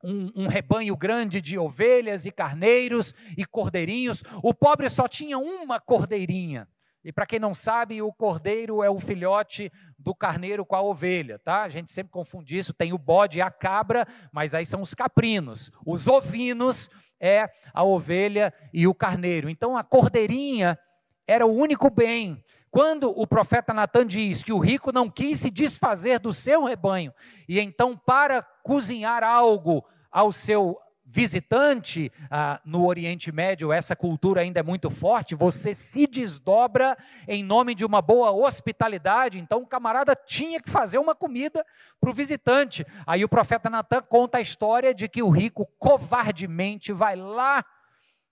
um, 0.01 0.31
um, 0.33 0.47
rebanho 0.47 0.95
grande 0.95 1.41
de 1.41 1.59
ovelhas 1.59 2.25
e 2.25 2.31
carneiros 2.31 3.13
e 3.37 3.43
cordeirinhos. 3.43 4.23
O 4.41 4.53
pobre 4.53 4.89
só 4.89 5.09
tinha 5.09 5.37
uma 5.37 5.77
cordeirinha. 5.77 6.69
E 7.03 7.13
para 7.13 7.25
quem 7.25 7.39
não 7.39 7.53
sabe, 7.53 8.01
o 8.01 8.11
cordeiro 8.11 8.83
é 8.83 8.89
o 8.89 8.99
filhote 8.99 9.71
do 9.97 10.13
carneiro 10.13 10.65
com 10.65 10.75
a 10.75 10.81
ovelha, 10.81 11.39
tá? 11.39 11.63
A 11.63 11.69
gente 11.69 11.89
sempre 11.91 12.11
confunde 12.11 12.57
isso, 12.57 12.73
tem 12.73 12.91
o 12.91 12.97
bode 12.97 13.39
e 13.39 13.41
a 13.41 13.49
cabra, 13.49 14.05
mas 14.31 14.53
aí 14.53 14.65
são 14.65 14.81
os 14.81 14.93
caprinos. 14.93 15.71
Os 15.85 16.07
ovinos 16.07 16.89
é 17.19 17.49
a 17.73 17.83
ovelha 17.83 18.53
e 18.73 18.85
o 18.85 18.93
carneiro. 18.93 19.49
Então 19.49 19.77
a 19.77 19.83
cordeirinha 19.83 20.77
era 21.25 21.45
o 21.45 21.53
único 21.53 21.89
bem. 21.89 22.43
Quando 22.71 23.09
o 23.09 23.25
profeta 23.25 23.73
Natan 23.73 24.05
diz 24.05 24.43
que 24.43 24.51
o 24.51 24.59
rico 24.59 24.91
não 24.91 25.09
quis 25.09 25.39
se 25.39 25.49
desfazer 25.49 26.19
do 26.19 26.33
seu 26.33 26.65
rebanho, 26.65 27.13
e 27.47 27.59
então 27.59 27.95
para 27.95 28.41
cozinhar 28.41 29.23
algo 29.23 29.85
ao 30.11 30.31
seu 30.31 30.77
visitante 31.11 32.11
ah, 32.29 32.61
no 32.63 32.85
Oriente 32.85 33.31
Médio, 33.31 33.73
essa 33.73 33.95
cultura 33.95 34.41
ainda 34.41 34.59
é 34.59 34.63
muito 34.63 34.91
forte, 34.91 35.33
você 35.33 35.73
se 35.73 36.05
desdobra 36.05 36.95
em 37.27 37.43
nome 37.43 37.73
de 37.73 37.83
uma 37.83 37.99
boa 37.99 38.29
hospitalidade. 38.29 39.39
Então 39.39 39.63
o 39.63 39.67
camarada 39.67 40.15
tinha 40.15 40.61
que 40.61 40.69
fazer 40.69 40.99
uma 40.99 41.15
comida 41.15 41.65
para 41.99 42.11
o 42.11 42.13
visitante. 42.13 42.85
Aí 43.07 43.25
o 43.25 43.29
profeta 43.29 43.71
Natan 43.71 44.03
conta 44.03 44.37
a 44.37 44.41
história 44.41 44.93
de 44.93 45.09
que 45.09 45.23
o 45.23 45.29
rico 45.29 45.65
covardemente 45.79 46.93
vai 46.93 47.15
lá, 47.15 47.65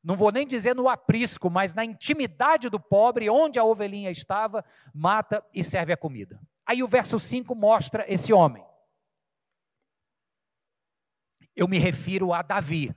não 0.03 0.15
vou 0.15 0.31
nem 0.31 0.45
dizer 0.45 0.75
no 0.75 0.87
aprisco, 0.87 1.49
mas 1.49 1.73
na 1.73 1.83
intimidade 1.83 2.69
do 2.69 2.79
pobre, 2.79 3.27
onde 3.27 3.57
a 3.57 3.63
ovelhinha 3.63 4.11
estava, 4.11 4.63
mata 4.93 5.43
e 5.51 5.63
serve 5.63 5.93
a 5.93 5.97
comida. 5.97 6.39
Aí 6.63 6.83
o 6.83 6.87
verso 6.87 7.17
5 7.17 7.55
mostra 7.55 8.05
esse 8.07 8.31
homem 8.31 8.63
eu 11.57 11.67
me 11.67 11.79
refiro 11.79 12.31
a 12.31 12.43
Davi. 12.43 12.95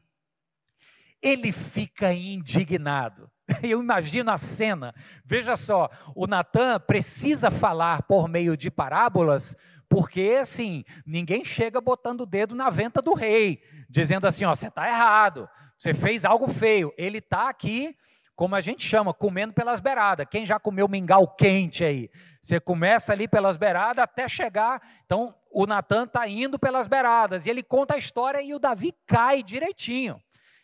Ele 1.23 1.51
fica 1.51 2.13
indignado. 2.13 3.31
Eu 3.63 3.83
imagino 3.83 4.31
a 4.31 4.39
cena. 4.39 4.95
Veja 5.25 5.57
só, 5.57 5.91
o 6.15 6.27
Natan 6.27 6.79
precisa 6.81 7.51
falar 7.51 8.03
por 8.03 8.29
meio 8.29 8.57
de 8.57 8.71
parábolas, 8.71 9.57
porque 9.89 10.39
assim, 10.41 10.85
ninguém 11.05 11.45
chega 11.45 11.81
botando 11.81 12.21
o 12.21 12.27
dedo 12.27 12.55
na 12.55 12.71
venta 12.71 13.03
do 13.03 13.13
rei, 13.13 13.61
dizendo 13.89 14.27
assim: 14.27 14.45
ó, 14.45 14.55
você 14.55 14.69
está 14.69 14.87
errado, 14.87 15.49
você 15.77 15.93
fez 15.93 16.25
algo 16.25 16.49
feio. 16.49 16.93
Ele 16.97 17.19
está 17.19 17.49
aqui, 17.49 17.97
como 18.37 18.55
a 18.55 18.61
gente 18.61 18.87
chama, 18.87 19.13
comendo 19.13 19.53
pelas 19.53 19.81
beiradas. 19.81 20.27
Quem 20.31 20.47
já 20.47 20.59
comeu 20.59 20.89
mingau 20.89 21.27
quente 21.27 21.85
aí? 21.85 22.09
Você 22.41 22.59
começa 22.61 23.13
ali 23.13 23.29
pelas 23.29 23.57
beiradas 23.57 24.03
até 24.03 24.29
chegar. 24.29 24.81
Então, 25.05 25.35
o 25.51 25.67
Natan 25.67 26.05
está 26.05 26.27
indo 26.29 26.59
pelas 26.59 26.87
beiradas 26.87 27.45
e 27.45 27.51
ele 27.51 27.63
conta 27.63 27.95
a 27.95 27.99
história 27.99 28.41
e 28.41 28.55
o 28.55 28.59
Davi 28.59 28.95
cai 29.07 29.43
direitinho. 29.43 30.21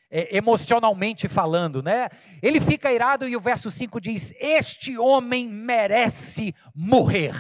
É, 0.08 0.36
emocionalmente 0.36 1.26
falando, 1.26 1.82
né? 1.82 2.08
Ele 2.40 2.60
fica 2.60 2.92
irado 2.92 3.28
e 3.28 3.36
o 3.36 3.40
verso 3.40 3.72
5 3.72 4.00
diz: 4.00 4.32
Este 4.38 4.96
homem 4.96 5.48
merece 5.48 6.54
morrer. 6.72 7.34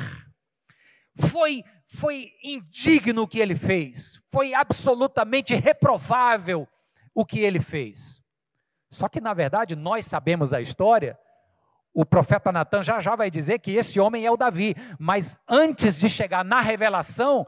Foi, 1.16 1.62
foi 1.86 2.32
indigno 2.42 3.22
o 3.22 3.28
que 3.28 3.38
ele 3.38 3.54
fez, 3.54 4.20
foi 4.28 4.52
absolutamente 4.52 5.54
reprovável 5.54 6.66
o 7.14 7.24
que 7.24 7.38
ele 7.38 7.60
fez. 7.60 8.20
Só 8.90 9.08
que, 9.08 9.20
na 9.20 9.32
verdade, 9.32 9.76
nós 9.76 10.06
sabemos 10.06 10.52
a 10.52 10.60
história 10.60 11.18
o 11.96 12.04
profeta 12.04 12.52
Natan 12.52 12.82
já 12.82 13.00
já 13.00 13.16
vai 13.16 13.30
dizer 13.30 13.58
que 13.58 13.70
esse 13.70 13.98
homem 13.98 14.26
é 14.26 14.30
o 14.30 14.36
Davi, 14.36 14.74
mas 14.98 15.38
antes 15.48 15.98
de 15.98 16.10
chegar 16.10 16.44
na 16.44 16.60
revelação, 16.60 17.46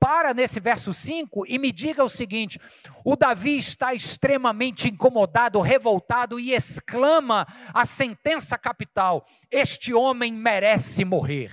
para 0.00 0.32
nesse 0.32 0.58
verso 0.58 0.94
5 0.94 1.44
e 1.46 1.58
me 1.58 1.70
diga 1.70 2.02
o 2.02 2.08
seguinte: 2.08 2.58
o 3.04 3.14
Davi 3.14 3.58
está 3.58 3.92
extremamente 3.92 4.88
incomodado, 4.88 5.60
revoltado 5.60 6.40
e 6.40 6.54
exclama 6.54 7.46
a 7.74 7.84
sentença 7.84 8.56
capital: 8.56 9.26
Este 9.50 9.92
homem 9.92 10.32
merece 10.32 11.04
morrer. 11.04 11.52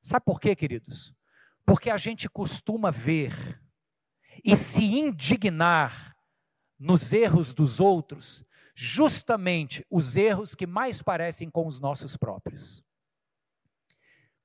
Sabe 0.00 0.24
por 0.24 0.40
quê, 0.40 0.56
queridos? 0.56 1.12
Porque 1.66 1.90
a 1.90 1.98
gente 1.98 2.26
costuma 2.26 2.90
ver 2.90 3.60
e 4.42 4.56
se 4.56 4.82
indignar 4.82 6.16
nos 6.78 7.12
erros 7.12 7.52
dos 7.52 7.80
outros 7.80 8.42
justamente 8.82 9.84
os 9.90 10.16
erros 10.16 10.54
que 10.54 10.66
mais 10.66 11.02
parecem 11.02 11.50
com 11.50 11.66
os 11.66 11.82
nossos 11.82 12.16
próprios. 12.16 12.82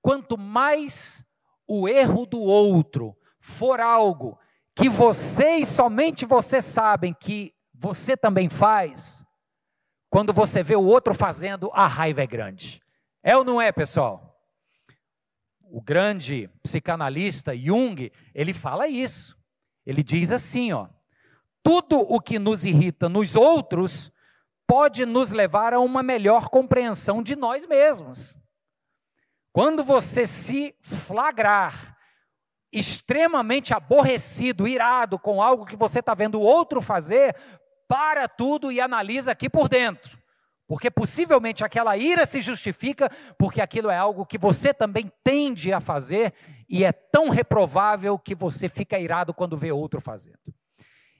Quanto 0.01 0.38
mais 0.38 1.24
o 1.65 1.88
erro 1.88 2.25
do 2.25 2.42
outro 2.42 3.15
for 3.39 3.80
algo 3.80 4.38
que 4.75 4.89
você 4.89 5.60
e 5.60 5.65
somente 5.65 6.25
você 6.25 6.62
sabem 6.62 7.13
que 7.13 7.56
você 7.74 8.18
também 8.18 8.50
faz, 8.50 9.24
quando 10.10 10.34
você 10.34 10.62
vê 10.62 10.75
o 10.75 10.84
outro 10.84 11.13
fazendo, 11.13 11.72
a 11.74 11.88
raiva 11.88 12.22
é 12.22 12.27
grande. 12.27 12.82
É 13.24 13.38
ou 13.38 13.46
não 13.46 13.62
é, 13.62 13.72
pessoal? 13.72 14.38
O 15.62 15.82
grande 15.82 16.50
psicanalista 16.62 17.56
Jung, 17.56 18.12
ele 18.34 18.54
fala 18.54 18.86
isso. 18.86 19.38
Ele 19.86 20.04
diz 20.04 20.30
assim, 20.30 20.74
ó: 20.74 20.89
tudo 21.63 22.01
o 22.01 22.20
que 22.20 22.38
nos 22.38 22.65
irrita 22.65 23.08
nos 23.08 23.34
outros 23.34 24.12
pode 24.67 25.05
nos 25.05 25.31
levar 25.31 25.74
a 25.74 25.79
uma 25.79 26.01
melhor 26.01 26.50
compreensão 26.50 27.22
de 27.22 27.36
nós 27.36 27.65
mesmos. 27.65 28.38
Quando 29.51 29.84
você 29.84 30.27
se 30.27 30.75
flagrar 30.81 31.95
extremamente 32.72 33.74
aborrecido, 33.74 34.67
irado 34.67 35.17
com 35.17 35.41
algo 35.41 35.65
que 35.65 35.77
você 35.77 36.00
está 36.00 36.13
vendo 36.13 36.36
o 36.36 36.43
outro 36.43 36.81
fazer, 36.81 37.36
para 37.88 38.27
tudo 38.27 38.72
e 38.72 38.81
analisa 38.81 39.31
aqui 39.31 39.50
por 39.50 39.69
dentro. 39.69 40.17
Porque 40.67 40.89
possivelmente 40.89 41.63
aquela 41.63 41.95
ira 41.95 42.25
se 42.25 42.41
justifica 42.41 43.10
porque 43.38 43.62
aquilo 43.62 43.89
é 43.89 43.98
algo 43.98 44.25
que 44.25 44.38
você 44.38 44.74
também 44.74 45.12
tende 45.24 45.72
a 45.72 45.79
fazer 45.79 46.34
e 46.67 46.84
é 46.84 46.91
tão 46.91 47.29
reprovável 47.29 48.17
que 48.17 48.34
você 48.34 48.67
fica 48.67 49.00
irado 49.00 49.34
quando 49.34 49.55
vê 49.55 49.72
outro 49.72 50.01
fazendo. 50.01 50.39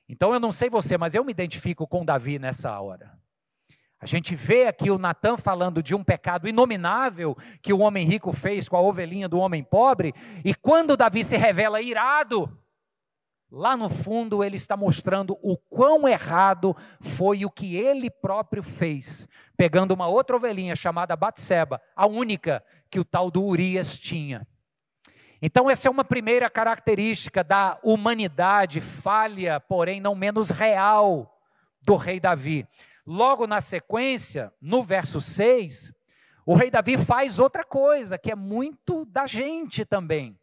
Então 0.10 0.34
eu 0.34 0.40
não 0.40 0.52
sei 0.52 0.70
você, 0.70 0.98
mas 0.98 1.14
eu 1.14 1.24
me 1.24 1.32
identifico 1.32 1.88
com 1.88 2.04
Davi 2.04 2.40
nessa 2.40 2.80
hora. 2.80 3.18
A 4.06 4.08
gente 4.08 4.36
vê 4.36 4.68
aqui 4.68 4.92
o 4.92 5.00
Natan 5.00 5.36
falando 5.36 5.82
de 5.82 5.96
um 5.96 6.04
pecado 6.04 6.48
inominável 6.48 7.36
que 7.60 7.74
o 7.74 7.80
homem 7.80 8.06
rico 8.06 8.32
fez 8.32 8.70
com 8.70 8.78
a 8.78 8.80
ovelhinha 8.80 9.28
do 9.28 9.40
homem 9.40 9.64
pobre, 9.64 10.14
e 10.44 10.54
quando 10.54 10.96
Davi 10.96 11.24
se 11.24 11.36
revela 11.36 11.82
irado, 11.82 12.56
lá 13.52 13.76
no 13.76 13.90
fundo 13.90 14.44
ele 14.44 14.58
está 14.58 14.78
mostrando 14.78 15.36
o 15.42 15.58
quão 15.58 16.08
errado 16.08 16.78
foi 17.00 17.46
o 17.46 17.50
que 17.50 17.76
ele 17.76 18.12
próprio 18.12 18.62
fez, 18.62 19.28
pegando 19.58 19.92
uma 19.92 20.06
outra 20.06 20.36
ovelhinha 20.36 20.76
chamada 20.76 21.16
Batseba, 21.16 21.82
a 21.96 22.06
única 22.06 22.64
que 22.92 23.00
o 23.00 23.04
tal 23.04 23.32
do 23.32 23.44
Urias 23.44 23.98
tinha. 23.98 24.48
Então, 25.42 25.68
essa 25.68 25.88
é 25.88 25.92
uma 25.92 26.06
primeira 26.06 26.48
característica 26.48 27.44
da 27.44 27.80
humanidade 27.82 28.80
falha, 28.80 29.60
porém 29.60 30.00
não 30.00 30.14
menos 30.14 30.52
real, 30.52 31.40
do 31.84 31.96
rei 31.96 32.20
Davi. 32.20 32.68
Logo 33.06 33.46
na 33.46 33.62
sequência, 33.62 34.52
no 34.60 34.82
verso 34.82 35.22
6, 35.22 35.94
o 36.46 36.56
rei 36.56 36.72
Davi 36.72 36.98
faz 36.98 37.38
outra 37.40 37.64
coisa 37.64 38.18
que 38.18 38.32
é 38.32 38.36
muito 38.36 39.06
da 39.06 39.28
gente 39.28 39.86
também. 39.86 40.38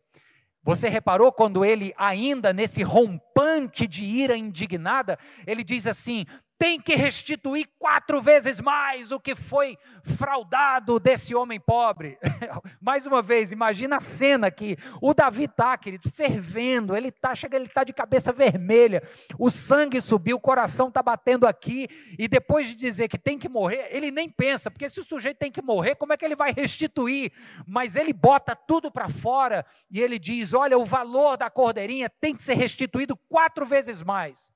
Você 0.62 0.88
reparou 0.88 1.32
quando 1.32 1.64
ele, 1.64 1.92
ainda 1.96 2.52
nesse 2.52 2.84
rompante 2.84 3.86
de 3.86 4.04
ira 4.04 4.36
indignada, 4.36 5.18
ele 5.44 5.64
diz 5.64 5.88
assim: 5.88 6.24
tem 6.62 6.80
que 6.80 6.94
restituir 6.94 7.68
quatro 7.76 8.22
vezes 8.22 8.60
mais 8.60 9.10
o 9.10 9.18
que 9.18 9.34
foi 9.34 9.76
fraudado 10.04 11.00
desse 11.00 11.34
homem 11.34 11.58
pobre. 11.58 12.16
mais 12.80 13.04
uma 13.04 13.20
vez, 13.20 13.50
imagina 13.50 13.96
a 13.96 14.00
cena 14.00 14.48
que 14.48 14.78
o 15.00 15.12
Davi 15.12 15.46
está, 15.46 15.76
querido, 15.76 16.08
fervendo, 16.08 16.94
ele 16.96 17.08
está, 17.08 17.34
chega, 17.34 17.56
ele 17.56 17.66
está 17.66 17.82
de 17.82 17.92
cabeça 17.92 18.32
vermelha, 18.32 19.02
o 19.36 19.50
sangue 19.50 20.00
subiu, 20.00 20.36
o 20.36 20.40
coração 20.40 20.86
está 20.86 21.02
batendo 21.02 21.48
aqui, 21.48 21.88
e 22.16 22.28
depois 22.28 22.68
de 22.68 22.76
dizer 22.76 23.08
que 23.08 23.18
tem 23.18 23.36
que 23.36 23.48
morrer, 23.48 23.88
ele 23.90 24.12
nem 24.12 24.30
pensa, 24.30 24.70
porque 24.70 24.88
se 24.88 25.00
o 25.00 25.04
sujeito 25.04 25.38
tem 25.38 25.50
que 25.50 25.60
morrer, 25.60 25.96
como 25.96 26.12
é 26.12 26.16
que 26.16 26.24
ele 26.24 26.36
vai 26.36 26.52
restituir? 26.52 27.32
Mas 27.66 27.96
ele 27.96 28.12
bota 28.12 28.54
tudo 28.54 28.88
para 28.88 29.08
fora 29.08 29.66
e 29.90 30.00
ele 30.00 30.16
diz: 30.16 30.54
olha, 30.54 30.78
o 30.78 30.84
valor 30.84 31.36
da 31.36 31.50
cordeirinha 31.50 32.08
tem 32.08 32.36
que 32.36 32.42
ser 32.42 32.54
restituído 32.54 33.16
quatro 33.16 33.66
vezes 33.66 34.00
mais. 34.00 34.52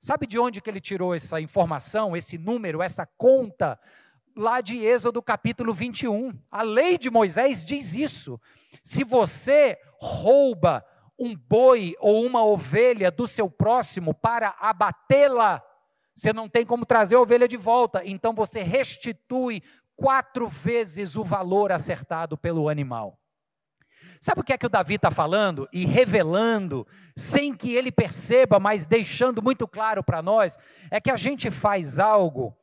Sabe 0.00 0.26
de 0.26 0.38
onde 0.38 0.60
que 0.60 0.70
ele 0.70 0.80
tirou 0.80 1.14
essa 1.14 1.40
informação, 1.40 2.16
esse 2.16 2.38
número, 2.38 2.80
essa 2.80 3.04
conta? 3.04 3.78
Lá 4.36 4.60
de 4.60 4.78
Êxodo 4.84 5.20
capítulo 5.20 5.74
21. 5.74 6.32
A 6.50 6.62
lei 6.62 6.96
de 6.96 7.10
Moisés 7.10 7.64
diz 7.64 7.94
isso. 7.94 8.40
Se 8.82 9.02
você 9.02 9.76
rouba 10.00 10.84
um 11.18 11.34
boi 11.34 11.96
ou 11.98 12.24
uma 12.24 12.44
ovelha 12.44 13.10
do 13.10 13.26
seu 13.26 13.50
próximo 13.50 14.14
para 14.14 14.54
abatê-la, 14.60 15.60
você 16.14 16.32
não 16.32 16.48
tem 16.48 16.64
como 16.64 16.86
trazer 16.86 17.16
a 17.16 17.20
ovelha 17.20 17.48
de 17.48 17.56
volta, 17.56 18.02
então 18.04 18.32
você 18.32 18.62
restitui 18.62 19.62
quatro 19.96 20.46
vezes 20.48 21.16
o 21.16 21.24
valor 21.24 21.72
acertado 21.72 22.38
pelo 22.38 22.68
animal. 22.68 23.17
Sabe 24.20 24.40
o 24.40 24.44
que 24.44 24.52
é 24.52 24.58
que 24.58 24.66
o 24.66 24.70
Davi 24.70 24.94
está 24.94 25.10
falando 25.10 25.68
e 25.72 25.86
revelando, 25.86 26.86
sem 27.16 27.54
que 27.54 27.74
ele 27.74 27.92
perceba, 27.92 28.58
mas 28.58 28.86
deixando 28.86 29.42
muito 29.42 29.66
claro 29.66 30.02
para 30.02 30.20
nós? 30.20 30.58
É 30.90 31.00
que 31.00 31.10
a 31.10 31.16
gente 31.16 31.50
faz 31.50 31.98
algo 31.98 32.56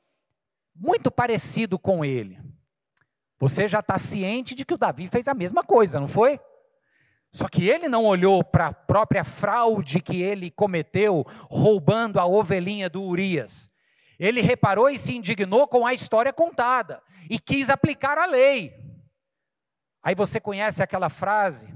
muito 0.76 1.10
parecido 1.10 1.80
com 1.80 2.04
ele. 2.04 2.39
Você 3.39 3.68
já 3.68 3.80
está 3.80 3.98
ciente 3.98 4.56
de 4.56 4.65
que 4.65 4.74
o 4.74 4.78
Davi 4.78 5.08
fez 5.08 5.28
a 5.28 5.34
mesma 5.34 5.63
coisa, 5.63 6.00
não 6.00 6.08
foi? 6.08 6.39
Só 7.32 7.50
que 7.50 7.68
ele 7.68 7.89
não 7.89 8.06
olhou 8.06 8.44
para 8.44 8.68
a 8.68 8.74
própria 8.74 9.24
fraude 9.24 10.02
que 10.02 10.22
ele 10.22 10.50
cometeu, 10.50 11.26
roubando 11.50 12.20
a 12.20 12.26
ovelhinha 12.26 12.89
do 12.89 13.04
Urias. 13.04 13.70
Ele 14.18 14.41
reparou 14.41 14.89
e 14.89 14.98
se 14.98 15.15
indignou 15.15 15.68
com 15.68 15.86
a 15.86 15.94
história 15.94 16.32
contada 16.32 17.02
e 17.30 17.38
quis 17.38 17.70
aplicar 17.70 18.18
a 18.18 18.26
lei. 18.26 18.85
Aí 20.06 20.13
você 20.13 20.39
conhece 20.39 20.84
aquela 20.84 21.10
frase, 21.10 21.68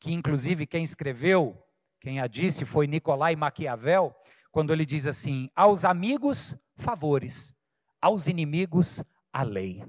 que 0.00 0.12
inclusive 0.12 0.66
quem 0.66 0.82
escreveu, 0.82 1.56
quem 2.00 2.18
a 2.18 2.26
disse 2.26 2.64
foi 2.64 2.88
Nicolai 2.88 3.36
Maquiavel, 3.36 4.12
quando 4.50 4.72
ele 4.72 4.84
diz 4.84 5.06
assim: 5.06 5.48
aos 5.54 5.84
amigos, 5.84 6.56
favores, 6.74 7.54
aos 8.02 8.26
inimigos, 8.26 9.04
a 9.32 9.44
lei. 9.44 9.84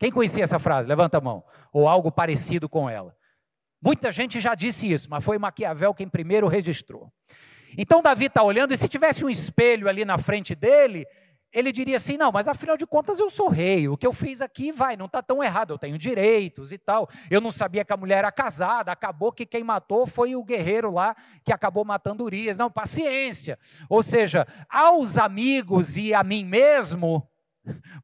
Quem 0.00 0.10
conhecia 0.10 0.42
essa 0.42 0.58
frase? 0.58 0.88
Levanta 0.88 1.18
a 1.18 1.20
mão. 1.20 1.44
Ou 1.72 1.86
algo 1.86 2.10
parecido 2.10 2.68
com 2.68 2.90
ela. 2.90 3.16
Muita 3.80 4.10
gente 4.10 4.40
já 4.40 4.56
disse 4.56 4.90
isso, 4.92 5.08
mas 5.08 5.24
foi 5.24 5.38
Maquiavel 5.38 5.94
quem 5.94 6.08
primeiro 6.08 6.48
registrou. 6.48 7.12
Então 7.78 8.02
Davi 8.02 8.24
está 8.24 8.42
olhando, 8.42 8.74
e 8.74 8.76
se 8.76 8.88
tivesse 8.88 9.24
um 9.24 9.30
espelho 9.30 9.88
ali 9.88 10.04
na 10.04 10.18
frente 10.18 10.52
dele, 10.52 11.06
ele 11.52 11.72
diria 11.72 11.96
assim: 11.96 12.16
não, 12.16 12.30
mas 12.30 12.48
afinal 12.48 12.76
de 12.76 12.86
contas 12.86 13.18
eu 13.18 13.30
sou 13.30 13.48
rei, 13.48 13.88
o 13.88 13.96
que 13.96 14.06
eu 14.06 14.12
fiz 14.12 14.40
aqui 14.40 14.70
vai, 14.72 14.96
não 14.96 15.06
está 15.06 15.22
tão 15.22 15.42
errado, 15.42 15.72
eu 15.72 15.78
tenho 15.78 15.98
direitos 15.98 16.72
e 16.72 16.78
tal. 16.78 17.08
Eu 17.30 17.40
não 17.40 17.52
sabia 17.52 17.84
que 17.84 17.92
a 17.92 17.96
mulher 17.96 18.18
era 18.18 18.32
casada, 18.32 18.92
acabou 18.92 19.32
que 19.32 19.46
quem 19.46 19.64
matou 19.64 20.06
foi 20.06 20.36
o 20.36 20.44
guerreiro 20.44 20.90
lá 20.90 21.16
que 21.44 21.52
acabou 21.52 21.84
matando 21.84 22.24
Urias. 22.24 22.58
Não, 22.58 22.70
paciência. 22.70 23.58
Ou 23.88 24.02
seja, 24.02 24.46
aos 24.68 25.16
amigos 25.16 25.96
e 25.96 26.12
a 26.12 26.22
mim 26.22 26.44
mesmo, 26.44 27.28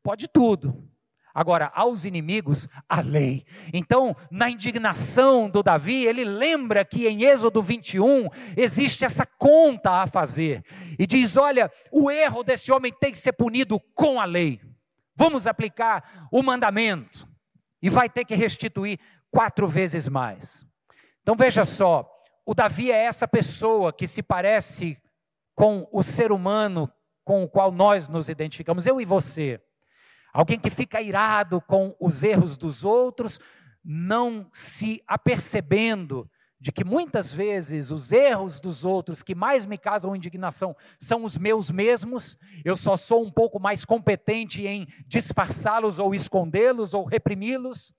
pode 0.02 0.28
tudo. 0.28 0.91
Agora, 1.34 1.70
aos 1.74 2.04
inimigos, 2.04 2.68
a 2.88 3.00
lei. 3.00 3.44
Então, 3.72 4.14
na 4.30 4.50
indignação 4.50 5.48
do 5.48 5.62
Davi, 5.62 6.04
ele 6.04 6.24
lembra 6.24 6.84
que 6.84 7.06
em 7.08 7.24
Êxodo 7.24 7.62
21 7.62 8.28
existe 8.56 9.04
essa 9.04 9.24
conta 9.24 10.02
a 10.02 10.06
fazer. 10.06 10.62
E 10.98 11.06
diz: 11.06 11.36
olha, 11.36 11.70
o 11.90 12.10
erro 12.10 12.42
desse 12.42 12.70
homem 12.70 12.92
tem 12.92 13.12
que 13.12 13.18
ser 13.18 13.32
punido 13.32 13.80
com 13.94 14.20
a 14.20 14.24
lei. 14.24 14.60
Vamos 15.16 15.46
aplicar 15.46 16.28
o 16.30 16.42
mandamento. 16.42 17.26
E 17.80 17.90
vai 17.90 18.08
ter 18.08 18.24
que 18.24 18.34
restituir 18.34 18.98
quatro 19.30 19.66
vezes 19.66 20.06
mais. 20.06 20.66
Então 21.22 21.34
veja 21.34 21.64
só: 21.64 22.08
o 22.44 22.54
Davi 22.54 22.92
é 22.92 23.04
essa 23.04 23.26
pessoa 23.26 23.92
que 23.92 24.06
se 24.06 24.22
parece 24.22 24.98
com 25.54 25.88
o 25.92 26.02
ser 26.02 26.32
humano 26.32 26.92
com 27.24 27.44
o 27.44 27.48
qual 27.48 27.70
nós 27.70 28.08
nos 28.08 28.28
identificamos, 28.28 28.86
eu 28.86 29.00
e 29.00 29.04
você. 29.04 29.60
Alguém 30.32 30.58
que 30.58 30.70
fica 30.70 31.02
irado 31.02 31.60
com 31.60 31.94
os 32.00 32.22
erros 32.22 32.56
dos 32.56 32.84
outros, 32.84 33.38
não 33.84 34.46
se 34.52 35.02
apercebendo 35.06 36.28
de 36.62 36.70
que 36.70 36.84
muitas 36.84 37.32
vezes 37.32 37.90
os 37.90 38.12
erros 38.12 38.60
dos 38.60 38.84
outros 38.84 39.20
que 39.20 39.34
mais 39.34 39.66
me 39.66 39.76
causam 39.76 40.14
indignação 40.14 40.76
são 40.96 41.24
os 41.24 41.36
meus 41.36 41.72
mesmos, 41.72 42.38
eu 42.64 42.76
só 42.76 42.96
sou 42.96 43.24
um 43.24 43.30
pouco 43.32 43.58
mais 43.58 43.84
competente 43.84 44.64
em 44.64 44.86
disfarçá-los 45.08 45.98
ou 45.98 46.14
escondê-los 46.14 46.94
ou 46.94 47.04
reprimi-los. 47.04 47.92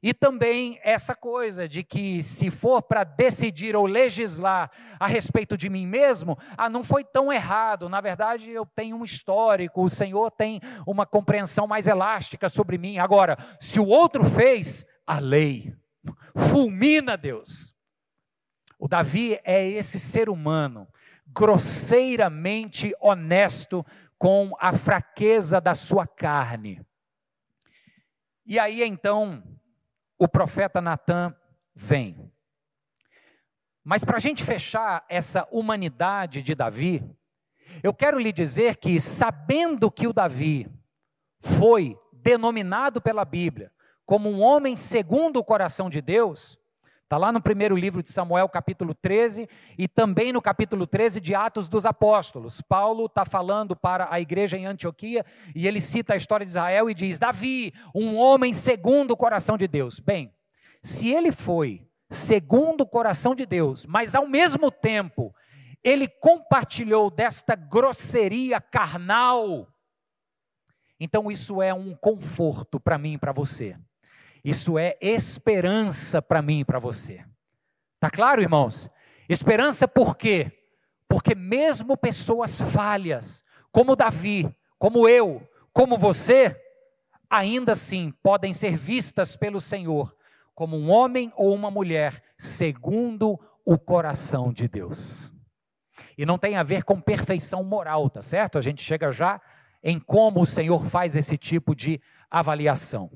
E 0.00 0.14
também 0.14 0.78
essa 0.84 1.14
coisa 1.14 1.68
de 1.68 1.82
que, 1.82 2.22
se 2.22 2.50
for 2.50 2.80
para 2.82 3.02
decidir 3.02 3.74
ou 3.74 3.84
legislar 3.84 4.70
a 4.98 5.06
respeito 5.08 5.56
de 5.56 5.68
mim 5.68 5.86
mesmo, 5.86 6.38
ah, 6.56 6.70
não 6.70 6.84
foi 6.84 7.02
tão 7.02 7.32
errado. 7.32 7.88
Na 7.88 8.00
verdade, 8.00 8.50
eu 8.50 8.64
tenho 8.64 8.96
um 8.96 9.04
histórico, 9.04 9.82
o 9.82 9.90
Senhor 9.90 10.30
tem 10.30 10.60
uma 10.86 11.04
compreensão 11.04 11.66
mais 11.66 11.88
elástica 11.88 12.48
sobre 12.48 12.78
mim. 12.78 12.98
Agora, 12.98 13.36
se 13.58 13.80
o 13.80 13.86
outro 13.86 14.24
fez, 14.24 14.86
a 15.04 15.18
lei 15.18 15.74
fulmina 16.36 17.16
Deus. 17.16 17.74
O 18.78 18.86
Davi 18.86 19.40
é 19.42 19.68
esse 19.68 19.98
ser 19.98 20.28
humano 20.28 20.86
grosseiramente 21.26 22.94
honesto 23.00 23.84
com 24.16 24.52
a 24.58 24.72
fraqueza 24.72 25.60
da 25.60 25.74
sua 25.74 26.06
carne. 26.06 26.80
E 28.46 28.58
aí 28.58 28.82
então 28.82 29.42
o 30.18 30.26
profeta 30.26 30.80
Natan 30.80 31.34
vem. 31.74 32.32
Mas 33.84 34.04
para 34.04 34.16
a 34.16 34.20
gente 34.20 34.44
fechar 34.44 35.04
essa 35.08 35.48
humanidade 35.50 36.42
de 36.42 36.54
Davi, 36.54 37.02
eu 37.82 37.94
quero 37.94 38.18
lhe 38.18 38.32
dizer 38.32 38.76
que, 38.76 39.00
sabendo 39.00 39.90
que 39.90 40.06
o 40.06 40.12
Davi 40.12 40.68
foi 41.40 41.98
denominado 42.12 43.00
pela 43.00 43.24
Bíblia 43.24 43.72
como 44.04 44.30
um 44.30 44.40
homem 44.40 44.74
segundo 44.74 45.38
o 45.38 45.44
coração 45.44 45.90
de 45.90 46.00
Deus, 46.00 46.58
Está 47.08 47.16
lá 47.16 47.32
no 47.32 47.40
primeiro 47.40 47.74
livro 47.74 48.02
de 48.02 48.10
Samuel, 48.10 48.50
capítulo 48.50 48.92
13, 48.92 49.48
e 49.78 49.88
também 49.88 50.30
no 50.30 50.42
capítulo 50.42 50.86
13 50.86 51.22
de 51.22 51.34
Atos 51.34 51.66
dos 51.66 51.86
Apóstolos. 51.86 52.60
Paulo 52.60 53.06
está 53.06 53.24
falando 53.24 53.74
para 53.74 54.08
a 54.10 54.20
igreja 54.20 54.58
em 54.58 54.66
Antioquia 54.66 55.24
e 55.54 55.66
ele 55.66 55.80
cita 55.80 56.12
a 56.12 56.16
história 56.18 56.44
de 56.44 56.50
Israel 56.50 56.90
e 56.90 56.92
diz: 56.92 57.18
Davi, 57.18 57.72
um 57.94 58.14
homem 58.14 58.52
segundo 58.52 59.12
o 59.12 59.16
coração 59.16 59.56
de 59.56 59.66
Deus. 59.66 59.98
Bem, 59.98 60.34
se 60.82 61.08
ele 61.08 61.32
foi 61.32 61.88
segundo 62.10 62.82
o 62.82 62.86
coração 62.86 63.34
de 63.34 63.46
Deus, 63.46 63.86
mas 63.86 64.14
ao 64.14 64.28
mesmo 64.28 64.70
tempo 64.70 65.34
ele 65.82 66.08
compartilhou 66.08 67.10
desta 67.10 67.54
grosseria 67.54 68.60
carnal, 68.60 69.66
então 71.00 71.30
isso 71.30 71.62
é 71.62 71.72
um 71.72 71.94
conforto 71.94 72.78
para 72.78 72.98
mim 72.98 73.14
e 73.14 73.18
para 73.18 73.32
você. 73.32 73.78
Isso 74.48 74.78
é 74.78 74.96
esperança 75.00 76.22
para 76.22 76.40
mim 76.40 76.60
e 76.60 76.64
para 76.64 76.78
você. 76.78 77.22
Tá 78.00 78.08
claro, 78.08 78.40
irmãos? 78.40 78.90
Esperança 79.28 79.86
por 79.86 80.16
quê? 80.16 80.50
Porque 81.06 81.34
mesmo 81.34 81.98
pessoas 81.98 82.58
falhas, 82.58 83.44
como 83.70 83.94
Davi, 83.94 84.50
como 84.78 85.06
eu, 85.06 85.46
como 85.70 85.98
você, 85.98 86.58
ainda 87.28 87.72
assim 87.72 88.10
podem 88.22 88.54
ser 88.54 88.74
vistas 88.74 89.36
pelo 89.36 89.60
Senhor 89.60 90.16
como 90.54 90.76
um 90.76 90.90
homem 90.90 91.30
ou 91.36 91.54
uma 91.54 91.70
mulher 91.70 92.20
segundo 92.36 93.38
o 93.66 93.78
coração 93.78 94.52
de 94.52 94.66
Deus. 94.66 95.32
E 96.16 96.26
não 96.26 96.36
tem 96.36 96.56
a 96.56 96.64
ver 96.64 96.84
com 96.84 97.00
perfeição 97.00 97.62
moral, 97.62 98.10
tá 98.10 98.22
certo? 98.22 98.56
A 98.58 98.60
gente 98.60 98.82
chega 98.82 99.12
já 99.12 99.40
em 99.84 100.00
como 100.00 100.40
o 100.40 100.46
Senhor 100.46 100.86
faz 100.86 101.14
esse 101.14 101.36
tipo 101.36 101.76
de 101.76 102.00
avaliação. 102.28 103.08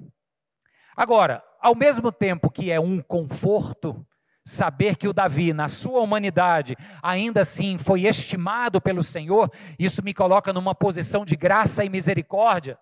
Agora, 0.96 1.42
ao 1.60 1.74
mesmo 1.74 2.12
tempo 2.12 2.50
que 2.50 2.70
é 2.70 2.78
um 2.78 3.00
conforto, 3.00 4.06
saber 4.44 4.96
que 4.96 5.06
o 5.06 5.12
Davi, 5.12 5.52
na 5.52 5.68
sua 5.68 6.00
humanidade, 6.00 6.76
ainda 7.02 7.42
assim 7.42 7.78
foi 7.78 8.02
estimado 8.02 8.80
pelo 8.80 9.02
Senhor, 9.02 9.50
isso 9.78 10.02
me 10.02 10.12
coloca 10.12 10.52
numa 10.52 10.74
posição 10.74 11.24
de 11.24 11.36
graça 11.36 11.84
e 11.84 11.88
misericórdia, 11.88 12.78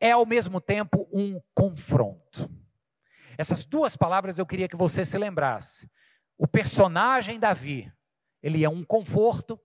é 0.00 0.12
ao 0.12 0.24
mesmo 0.24 0.60
tempo 0.60 1.06
um 1.12 1.40
confronto. 1.54 2.50
Essas 3.36 3.66
duas 3.66 3.96
palavras 3.96 4.38
eu 4.38 4.46
queria 4.46 4.68
que 4.68 4.76
você 4.76 5.04
se 5.04 5.18
lembrasse. 5.18 5.90
O 6.38 6.46
personagem 6.46 7.38
Davi, 7.38 7.92
ele 8.42 8.64
é 8.64 8.68
um 8.68 8.82
conforto, 8.82 9.60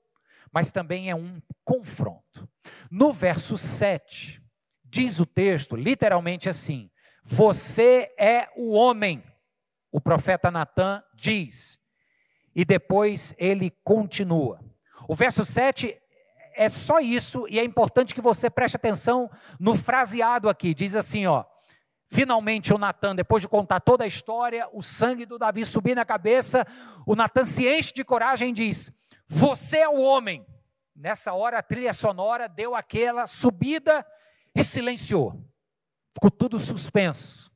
mas 0.52 0.72
também 0.72 1.10
é 1.10 1.16
um 1.16 1.42
confronto. 1.64 2.50
No 2.92 3.14
verso 3.14 3.58
7, 3.58 4.42
diz 4.84 5.20
o 5.20 5.26
texto 5.26 5.76
literalmente 5.76 6.50
assim: 6.50 6.90
você 7.28 8.14
é 8.20 8.48
o 8.56 8.74
homem, 8.74 9.24
o 9.92 10.00
profeta 10.00 10.52
Natan 10.52 11.04
diz. 11.16 11.80
E 12.56 12.64
depois 12.64 13.34
ele 13.40 13.72
continua. 13.84 14.64
O 15.10 15.16
verso 15.16 15.44
7 15.44 16.00
é 16.54 16.70
só 16.70 17.00
isso, 17.00 17.48
e 17.50 17.60
é 17.60 17.64
importante 17.64 18.14
que 18.14 18.22
você 18.22 18.48
preste 18.48 18.76
atenção 18.76 19.30
no 19.60 19.76
fraseado 19.76 20.48
aqui. 20.48 20.74
Diz 20.76 20.94
assim, 20.94 21.26
ó. 21.26 21.44
Finalmente 22.08 22.72
o 22.72 22.78
Natan, 22.78 23.16
depois 23.16 23.42
de 23.42 23.48
contar 23.48 23.80
toda 23.80 24.04
a 24.04 24.08
história, 24.08 24.70
o 24.72 24.84
sangue 24.84 25.26
do 25.26 25.40
Davi 25.40 25.66
subir 25.66 25.96
na 25.96 26.06
cabeça, 26.06 26.66
o 27.08 27.16
Natan 27.16 27.44
se 27.44 27.68
enche 27.68 27.92
de 27.92 28.06
coragem 28.06 28.50
e 28.50 28.54
diz: 28.54 28.94
Você 29.28 29.80
é 29.80 29.90
o 29.90 30.00
homem. 30.00 30.46
Nessa 30.96 31.34
hora 31.34 31.58
a 31.58 31.64
trilha 31.64 31.92
sonora 31.92 32.48
deu 32.48 32.76
aquela 32.76 33.26
subida 33.26 34.06
e 34.54 34.64
silenciou. 34.64 35.44
Ficou 36.16 36.32
tudo 36.32 36.58
suspenso. 36.58 37.52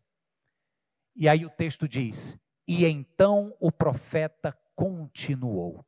E 1.15 1.27
aí 1.27 1.45
o 1.45 1.49
texto 1.49 1.87
diz: 1.87 2.37
E 2.67 2.85
então 2.85 3.55
o 3.59 3.71
profeta 3.71 4.55
continuou. 4.75 5.85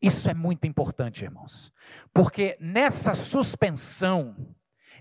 Isso 0.00 0.28
é 0.28 0.34
muito 0.34 0.66
importante, 0.66 1.24
irmãos, 1.24 1.72
porque 2.12 2.56
nessa 2.60 3.14
suspensão 3.14 4.54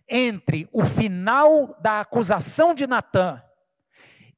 entre 0.08 0.68
o 0.72 0.84
final 0.84 1.76
da 1.82 2.02
acusação 2.02 2.74
de 2.74 2.86
Natã 2.86 3.42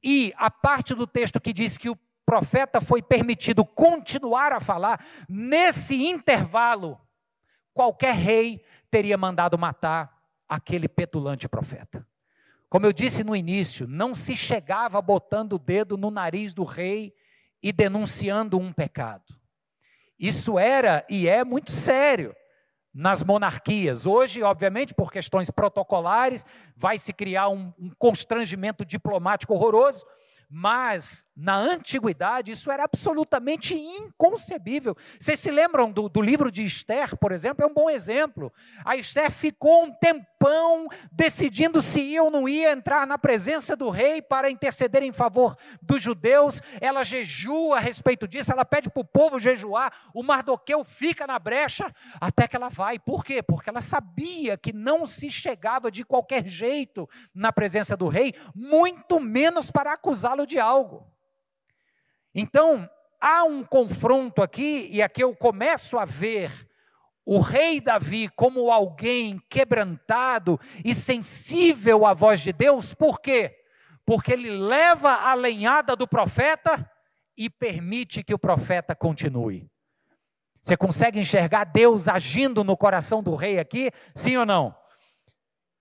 e 0.02 0.32
a 0.36 0.50
parte 0.50 0.94
do 0.94 1.06
texto 1.06 1.40
que 1.40 1.52
diz 1.52 1.76
que 1.76 1.90
o 1.90 1.98
profeta 2.24 2.80
foi 2.80 3.02
permitido 3.02 3.64
continuar 3.64 4.52
a 4.52 4.60
falar, 4.60 5.04
nesse 5.28 6.02
intervalo, 6.02 6.98
qualquer 7.72 8.14
rei 8.14 8.64
teria 8.90 9.18
mandado 9.18 9.58
matar 9.58 10.22
aquele 10.48 10.88
petulante 10.88 11.48
profeta. 11.48 12.06
Como 12.74 12.86
eu 12.86 12.92
disse 12.92 13.22
no 13.22 13.36
início, 13.36 13.86
não 13.86 14.16
se 14.16 14.36
chegava 14.36 15.00
botando 15.00 15.52
o 15.52 15.58
dedo 15.60 15.96
no 15.96 16.10
nariz 16.10 16.52
do 16.52 16.64
rei 16.64 17.14
e 17.62 17.72
denunciando 17.72 18.58
um 18.58 18.72
pecado. 18.72 19.32
Isso 20.18 20.58
era 20.58 21.06
e 21.08 21.28
é 21.28 21.44
muito 21.44 21.70
sério 21.70 22.34
nas 22.92 23.22
monarquias. 23.22 24.06
Hoje, 24.06 24.42
obviamente, 24.42 24.92
por 24.92 25.12
questões 25.12 25.52
protocolares, 25.52 26.44
vai 26.76 26.98
se 26.98 27.12
criar 27.12 27.48
um, 27.48 27.72
um 27.78 27.92
constrangimento 27.96 28.84
diplomático 28.84 29.54
horroroso, 29.54 30.04
mas 30.50 31.24
na 31.36 31.56
antiguidade 31.56 32.52
isso 32.52 32.70
era 32.70 32.84
absolutamente 32.84 33.74
inconcebível. 33.74 34.96
Vocês 35.18 35.40
se 35.40 35.50
lembram 35.50 35.90
do, 35.90 36.08
do, 36.08 36.22
livro 36.22 36.50
de 36.50 36.64
Esther, 36.64 37.16
por 37.16 37.32
exemplo? 37.32 37.64
É 37.64 37.66
um 37.66 37.74
bom 37.74 37.90
exemplo. 37.90 38.52
A 38.84 38.96
Esther 38.96 39.30
ficou 39.32 39.84
um 39.84 39.92
tempão 39.92 40.86
decidindo 41.10 41.82
se 41.82 42.00
ia 42.00 42.22
ou 42.22 42.30
não 42.30 42.48
ia 42.48 42.70
entrar 42.70 43.06
na 43.06 43.18
presença 43.18 43.74
do 43.74 43.90
rei 43.90 44.22
para 44.22 44.50
interceder 44.50 45.02
em 45.02 45.12
favor 45.12 45.56
dos 45.82 46.00
judeus. 46.00 46.62
Ela 46.80 47.02
jejua 47.02 47.78
a 47.78 47.80
respeito 47.80 48.28
disso, 48.28 48.52
ela 48.52 48.64
pede 48.64 48.88
para 48.88 49.00
o 49.00 49.04
povo 49.04 49.40
jejuar. 49.40 49.92
O 50.14 50.22
Mardoqueu 50.22 50.84
fica 50.84 51.26
na 51.26 51.38
brecha 51.38 51.92
até 52.20 52.46
que 52.46 52.54
ela 52.54 52.68
vai. 52.68 52.98
Por 52.98 53.24
quê? 53.24 53.42
Porque 53.42 53.70
ela 53.70 53.82
sabia 53.82 54.56
que 54.56 54.72
não 54.72 55.04
se 55.04 55.30
chegava 55.30 55.90
de 55.90 56.04
qualquer 56.04 56.46
jeito 56.46 57.08
na 57.34 57.52
presença 57.52 57.96
do 57.96 58.06
rei, 58.06 58.34
muito 58.54 59.18
menos 59.18 59.70
para 59.70 59.92
acusá-lo 59.92 60.46
de 60.46 60.60
algo. 60.60 61.14
Então, 62.34 62.88
há 63.20 63.44
um 63.44 63.62
confronto 63.62 64.42
aqui, 64.42 64.88
e 64.90 65.00
aqui 65.02 65.22
eu 65.22 65.34
começo 65.36 65.98
a 65.98 66.04
ver 66.04 66.50
o 67.24 67.38
rei 67.38 67.80
Davi 67.80 68.28
como 68.28 68.70
alguém 68.70 69.40
quebrantado 69.48 70.60
e 70.84 70.94
sensível 70.94 72.04
à 72.04 72.12
voz 72.12 72.40
de 72.40 72.52
Deus, 72.52 72.92
por 72.92 73.20
quê? 73.20 73.56
Porque 74.04 74.32
ele 74.32 74.50
leva 74.50 75.10
a 75.10 75.32
lenhada 75.32 75.96
do 75.96 76.06
profeta 76.06 76.90
e 77.36 77.48
permite 77.48 78.22
que 78.22 78.34
o 78.34 78.38
profeta 78.38 78.94
continue. 78.94 79.70
Você 80.60 80.76
consegue 80.76 81.20
enxergar 81.20 81.64
Deus 81.64 82.08
agindo 82.08 82.64
no 82.64 82.76
coração 82.76 83.22
do 83.22 83.34
rei 83.34 83.58
aqui? 83.58 83.90
Sim 84.14 84.36
ou 84.36 84.46
não? 84.46 84.74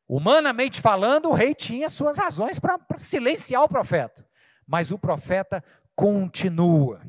Humanamente 0.08 0.82
falando, 0.82 1.30
o 1.30 1.34
rei 1.34 1.56
tinha 1.56 1.90
suas 1.90 2.18
razões 2.18 2.60
para 2.60 2.78
silenciar 2.98 3.64
o 3.64 3.70
profeta, 3.70 4.26
mas 4.68 4.92
o 4.92 5.00
profeta 5.00 5.64
continua. 5.96 7.02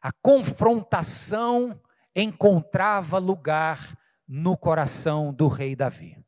A 0.00 0.12
confrontação 0.12 1.80
encontrava 2.14 3.18
lugar 3.18 3.96
no 4.26 4.56
coração 4.56 5.32
do 5.32 5.48
rei 5.48 5.74
Davi. 5.74 6.18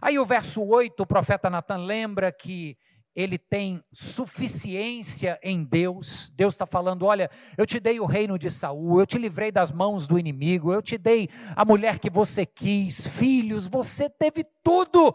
Aí 0.00 0.18
o 0.18 0.24
verso 0.24 0.62
8, 0.62 1.02
o 1.02 1.06
profeta 1.06 1.50
Natan 1.50 1.78
lembra 1.78 2.32
que 2.32 2.78
ele 3.14 3.38
tem 3.38 3.82
suficiência 3.92 5.38
em 5.42 5.64
Deus. 5.64 6.30
Deus 6.34 6.54
está 6.54 6.64
falando: 6.64 7.04
olha, 7.04 7.30
eu 7.56 7.66
te 7.66 7.78
dei 7.80 8.00
o 8.00 8.06
reino 8.06 8.38
de 8.38 8.50
Saul, 8.50 9.00
eu 9.00 9.06
te 9.06 9.18
livrei 9.18 9.50
das 9.50 9.70
mãos 9.70 10.06
do 10.06 10.18
inimigo, 10.18 10.72
eu 10.72 10.80
te 10.80 10.96
dei 10.96 11.28
a 11.54 11.64
mulher 11.64 11.98
que 11.98 12.08
você 12.08 12.46
quis, 12.46 13.06
filhos, 13.06 13.66
você 13.66 14.08
teve 14.08 14.44
tudo. 14.62 15.14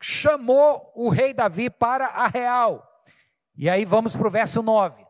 Chamou 0.00 0.92
o 0.96 1.08
rei 1.10 1.32
Davi 1.32 1.70
para 1.70 2.06
a 2.06 2.26
real. 2.26 2.91
E 3.54 3.68
aí 3.68 3.84
vamos 3.84 4.16
para 4.16 4.26
o 4.26 4.30
verso 4.30 4.62
9. 4.62 5.06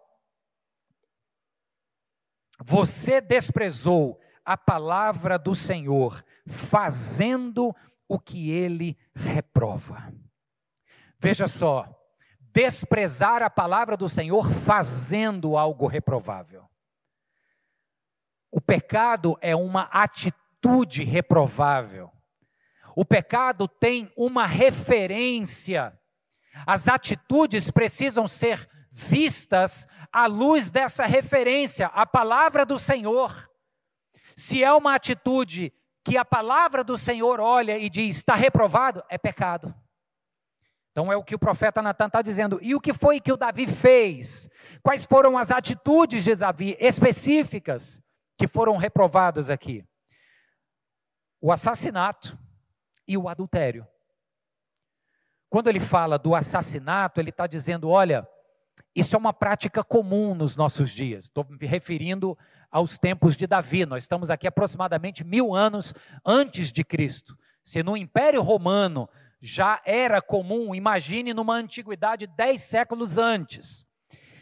Você 2.60 3.20
desprezou 3.20 4.20
a 4.44 4.56
palavra 4.56 5.38
do 5.38 5.54
Senhor, 5.54 6.24
fazendo 6.46 7.74
o 8.08 8.18
que 8.18 8.50
ele 8.50 8.98
reprova. 9.14 10.12
Veja 11.18 11.46
só, 11.46 11.88
desprezar 12.52 13.42
a 13.42 13.48
palavra 13.48 13.96
do 13.96 14.08
Senhor 14.08 14.50
fazendo 14.50 15.56
algo 15.56 15.86
reprovável. 15.86 16.68
O 18.50 18.60
pecado 18.60 19.38
é 19.40 19.56
uma 19.56 19.84
atitude 19.84 21.04
reprovável. 21.04 22.10
O 22.94 23.04
pecado 23.04 23.66
tem 23.66 24.12
uma 24.16 24.46
referência 24.46 25.98
as 26.66 26.88
atitudes 26.88 27.70
precisam 27.70 28.28
ser 28.28 28.68
vistas 28.90 29.86
à 30.12 30.26
luz 30.26 30.70
dessa 30.70 31.06
referência, 31.06 31.86
a 31.88 32.04
palavra 32.06 32.66
do 32.66 32.78
Senhor. 32.78 33.50
Se 34.36 34.62
é 34.62 34.72
uma 34.72 34.94
atitude 34.94 35.72
que 36.04 36.16
a 36.16 36.24
palavra 36.24 36.84
do 36.84 36.98
Senhor 36.98 37.40
olha 37.40 37.78
e 37.78 37.88
diz 37.88 38.16
está 38.16 38.34
reprovado, 38.34 39.02
é 39.08 39.16
pecado. 39.16 39.74
Então 40.90 41.10
é 41.10 41.16
o 41.16 41.24
que 41.24 41.34
o 41.34 41.38
profeta 41.38 41.80
Natan 41.80 42.06
está 42.06 42.20
dizendo. 42.20 42.58
E 42.60 42.74
o 42.74 42.80
que 42.80 42.92
foi 42.92 43.18
que 43.18 43.32
o 43.32 43.36
Davi 43.36 43.66
fez? 43.66 44.48
Quais 44.82 45.06
foram 45.06 45.38
as 45.38 45.50
atitudes 45.50 46.22
de 46.22 46.36
Davi 46.36 46.76
específicas 46.78 48.02
que 48.36 48.46
foram 48.46 48.76
reprovadas 48.76 49.48
aqui? 49.48 49.84
O 51.40 51.50
assassinato 51.50 52.38
e 53.08 53.16
o 53.16 53.26
adultério. 53.26 53.86
Quando 55.52 55.68
ele 55.68 55.80
fala 55.80 56.18
do 56.18 56.34
assassinato, 56.34 57.20
ele 57.20 57.28
está 57.28 57.46
dizendo: 57.46 57.90
olha, 57.90 58.26
isso 58.96 59.14
é 59.14 59.18
uma 59.18 59.34
prática 59.34 59.84
comum 59.84 60.34
nos 60.34 60.56
nossos 60.56 60.88
dias. 60.88 61.24
Estou 61.24 61.46
me 61.46 61.66
referindo 61.66 62.38
aos 62.70 62.96
tempos 62.96 63.36
de 63.36 63.46
Davi. 63.46 63.84
Nós 63.84 64.04
estamos 64.04 64.30
aqui 64.30 64.46
aproximadamente 64.46 65.22
mil 65.22 65.54
anos 65.54 65.92
antes 66.24 66.72
de 66.72 66.82
Cristo. 66.82 67.36
Se 67.62 67.82
no 67.82 67.98
Império 67.98 68.40
Romano 68.40 69.06
já 69.42 69.78
era 69.84 70.22
comum, 70.22 70.74
imagine 70.74 71.34
numa 71.34 71.54
antiguidade 71.54 72.26
dez 72.26 72.62
séculos 72.62 73.18
antes. 73.18 73.86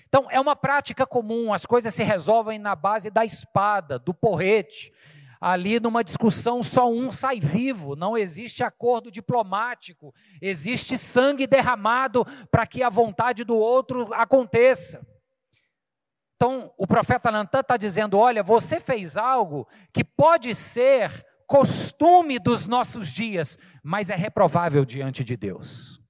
Então, 0.07 0.29
é 0.31 0.39
uma 0.39 0.55
prática 0.55 1.05
comum, 1.05 1.53
as 1.53 1.67
coisas 1.67 1.93
se 1.93 2.05
resolvem 2.05 2.57
na 2.57 2.77
base 2.77 3.11
da 3.11 3.25
espada, 3.25 3.99
do 3.99 4.15
porrete. 4.15 4.93
Ali 5.41 5.81
numa 5.81 6.05
discussão 6.05 6.63
só 6.63 6.91
um 6.91 7.11
sai 7.11 7.41
vivo, 7.41 7.97
não 7.97 8.19
existe 8.19 8.63
acordo 8.63 9.11
diplomático, 9.11 10.15
existe 10.41 10.99
sangue 10.99 11.47
derramado 11.47 12.27
para 12.51 12.67
que 12.67 12.83
a 12.83 12.91
vontade 12.91 13.43
do 13.43 13.57
outro 13.57 14.13
aconteça. 14.13 15.01
Então, 16.37 16.73
o 16.77 16.87
profeta 16.87 17.31
Natan 17.31 17.61
está 17.61 17.77
dizendo: 17.79 18.19
olha, 18.19 18.43
você 18.43 18.79
fez 18.79 19.17
algo 19.17 19.67
que 19.93 20.05
pode 20.05 20.55
ser 20.55 21.25
costume 21.47 22.39
dos 22.39 22.67
nossos 22.67 23.09
dias, 23.09 23.59
mas 23.83 24.11
é 24.11 24.15
reprovável 24.15 24.85
diante 24.85 25.25
de 25.25 25.37
Deus. 25.37 26.01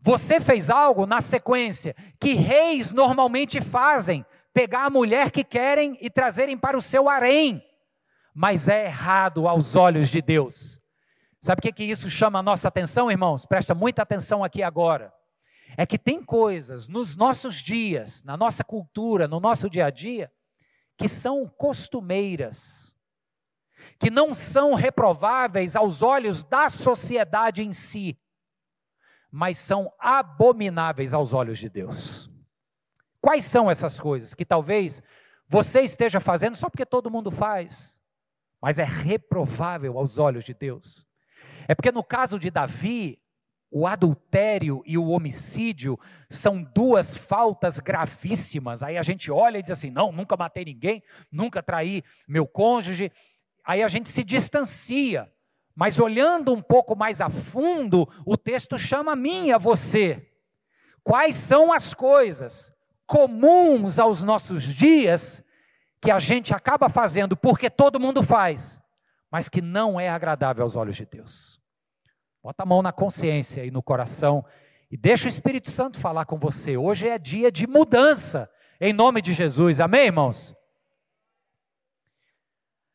Você 0.00 0.40
fez 0.40 0.70
algo 0.70 1.06
na 1.06 1.20
sequência 1.20 1.94
que 2.18 2.32
reis 2.32 2.92
normalmente 2.92 3.60
fazem: 3.60 4.24
pegar 4.54 4.86
a 4.86 4.90
mulher 4.90 5.30
que 5.30 5.44
querem 5.44 5.98
e 6.00 6.08
trazerem 6.08 6.56
para 6.56 6.76
o 6.76 6.82
seu 6.82 7.08
harém, 7.08 7.62
mas 8.38 8.68
é 8.68 8.84
errado 8.84 9.48
aos 9.48 9.74
olhos 9.74 10.08
de 10.08 10.22
Deus. 10.22 10.80
Sabe 11.40 11.58
o 11.58 11.62
que, 11.62 11.72
que 11.72 11.82
isso 11.82 12.08
chama 12.08 12.38
a 12.38 12.42
nossa 12.42 12.68
atenção, 12.68 13.10
irmãos? 13.10 13.44
Presta 13.44 13.74
muita 13.74 14.02
atenção 14.02 14.44
aqui 14.44 14.62
agora 14.62 15.12
é 15.76 15.84
que 15.84 15.98
tem 15.98 16.22
coisas 16.22 16.86
nos 16.86 17.16
nossos 17.16 17.56
dias, 17.56 18.22
na 18.22 18.36
nossa 18.36 18.62
cultura, 18.62 19.26
no 19.26 19.40
nosso 19.40 19.68
dia 19.68 19.86
a 19.86 19.90
dia, 19.90 20.32
que 20.96 21.08
são 21.08 21.48
costumeiras, 21.48 22.94
que 23.98 24.08
não 24.08 24.34
são 24.36 24.74
reprováveis 24.74 25.74
aos 25.74 26.00
olhos 26.00 26.44
da 26.44 26.70
sociedade 26.70 27.62
em 27.62 27.72
si, 27.72 28.16
mas 29.30 29.58
são 29.58 29.92
abomináveis 29.98 31.12
aos 31.12 31.32
olhos 31.32 31.58
de 31.58 31.68
Deus. 31.68 32.30
Quais 33.20 33.44
são 33.44 33.68
essas 33.68 33.98
coisas 33.98 34.32
que 34.32 34.44
talvez 34.44 35.02
você 35.48 35.80
esteja 35.80 36.20
fazendo 36.20 36.56
só 36.56 36.70
porque 36.70 36.86
todo 36.86 37.10
mundo 37.10 37.32
faz, 37.32 37.97
mas 38.60 38.78
é 38.78 38.84
reprovável 38.84 39.98
aos 39.98 40.18
olhos 40.18 40.44
de 40.44 40.54
Deus? 40.54 41.06
É 41.66 41.74
porque 41.74 41.92
no 41.92 42.02
caso 42.02 42.38
de 42.38 42.50
Davi, 42.50 43.20
o 43.70 43.86
adultério 43.86 44.82
e 44.86 44.96
o 44.96 45.08
homicídio 45.08 45.98
são 46.28 46.62
duas 46.62 47.16
faltas 47.16 47.78
gravíssimas. 47.78 48.82
Aí 48.82 48.96
a 48.96 49.02
gente 49.02 49.30
olha 49.30 49.58
e 49.58 49.62
diz 49.62 49.72
assim: 49.72 49.90
não, 49.90 50.10
nunca 50.10 50.36
matei 50.36 50.64
ninguém, 50.64 51.02
nunca 51.30 51.62
traí 51.62 52.02
meu 52.26 52.46
cônjuge. 52.46 53.12
Aí 53.64 53.82
a 53.82 53.88
gente 53.88 54.08
se 54.08 54.24
distancia. 54.24 55.30
Mas 55.74 56.00
olhando 56.00 56.52
um 56.52 56.60
pouco 56.60 56.96
mais 56.96 57.20
a 57.20 57.28
fundo, 57.28 58.08
o 58.26 58.36
texto 58.36 58.78
chama 58.78 59.12
a 59.12 59.16
mim 59.16 59.52
a 59.52 59.58
você. 59.58 60.26
Quais 61.04 61.36
são 61.36 61.72
as 61.72 61.94
coisas 61.94 62.72
comuns 63.06 63.98
aos 63.98 64.22
nossos 64.22 64.62
dias 64.62 65.42
que 66.00 66.10
a 66.10 66.18
gente 66.18 66.54
acaba 66.54 66.88
fazendo 66.88 67.36
porque 67.36 67.68
todo 67.68 68.00
mundo 68.00 68.22
faz, 68.22 68.80
mas 69.30 69.48
que 69.48 69.60
não 69.60 69.98
é 69.98 70.08
agradável 70.08 70.62
aos 70.62 70.76
olhos 70.76 70.96
de 70.96 71.06
Deus? 71.06 71.60
Bota 72.42 72.62
a 72.62 72.66
mão 72.66 72.82
na 72.82 72.92
consciência 72.92 73.64
e 73.64 73.70
no 73.70 73.82
coração 73.82 74.44
e 74.90 74.96
deixa 74.96 75.26
o 75.26 75.28
Espírito 75.28 75.70
Santo 75.70 75.98
falar 75.98 76.24
com 76.24 76.38
você. 76.38 76.76
Hoje 76.76 77.08
é 77.08 77.18
dia 77.18 77.52
de 77.52 77.66
mudança, 77.66 78.50
em 78.80 78.92
nome 78.92 79.20
de 79.20 79.32
Jesus. 79.32 79.80
Amém, 79.80 80.06
irmãos? 80.06 80.54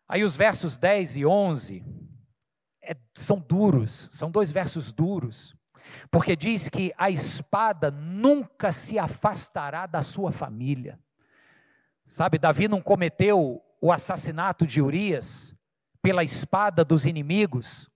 Aí 0.08 0.24
os 0.24 0.36
versos 0.36 0.78
10 0.78 1.18
e 1.18 1.26
11 1.26 1.84
é, 2.82 2.96
são 3.14 3.40
duros, 3.40 4.10
são 4.12 4.30
dois 4.30 4.52
versos 4.52 4.92
duros, 4.92 5.56
porque 6.10 6.36
diz 6.36 6.70
que 6.70 6.94
a 6.98 7.10
espada 7.10 7.92
nunca 7.92 8.72
se 8.72 8.98
afastará 8.98 9.86
da 9.86 10.02
sua 10.02 10.32
família. 10.32 11.00
Sabe, 12.06 12.38
Davi 12.38 12.68
não 12.68 12.82
cometeu 12.82 13.62
o 13.82 13.92
assassinato 13.92 14.66
de 14.68 14.82
Urias 14.82 15.56
pela 16.02 16.24
espada 16.24 16.84
dos 16.84 17.06
inimigos, 17.06 17.90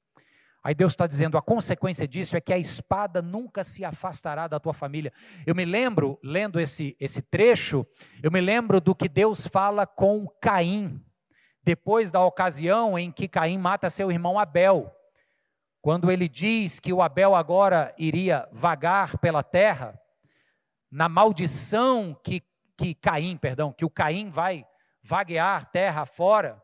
Aí 0.67 0.75
Deus 0.75 0.91
está 0.91 1.07
dizendo: 1.07 1.37
a 1.37 1.41
consequência 1.41 2.05
disso 2.05 2.35
é 2.35 2.41
que 2.41 2.51
a 2.51 2.57
espada 2.57 3.21
nunca 3.21 3.63
se 3.63 3.85
afastará 3.85 4.49
da 4.49 4.59
tua 4.59 4.73
família. 4.73 5.13
Eu 5.45 5.55
me 5.55 5.63
lembro, 5.63 6.19
lendo 6.21 6.59
esse, 6.59 6.93
esse 6.99 7.21
trecho, 7.21 7.87
eu 8.21 8.29
me 8.29 8.41
lembro 8.41 8.81
do 8.81 8.93
que 8.93 9.07
Deus 9.07 9.47
fala 9.47 9.87
com 9.87 10.27
Caim, 10.41 11.01
depois 11.63 12.11
da 12.11 12.21
ocasião 12.21 12.99
em 12.99 13.13
que 13.13 13.29
Caim 13.29 13.57
mata 13.57 13.89
seu 13.89 14.11
irmão 14.11 14.37
Abel. 14.37 14.93
Quando 15.81 16.11
ele 16.11 16.27
diz 16.27 16.81
que 16.81 16.91
o 16.91 17.01
Abel 17.01 17.33
agora 17.33 17.95
iria 17.97 18.45
vagar 18.51 19.17
pela 19.19 19.43
terra, 19.43 19.97
na 20.91 21.07
maldição 21.07 22.13
que, 22.21 22.43
que 22.77 22.93
Caim, 22.93 23.35
perdão, 23.35 23.73
que 23.73 23.83
o 23.83 23.89
Caim 23.89 24.29
vai 24.29 24.65
vaguear 25.01 25.65
terra 25.71 26.05
fora, 26.05 26.61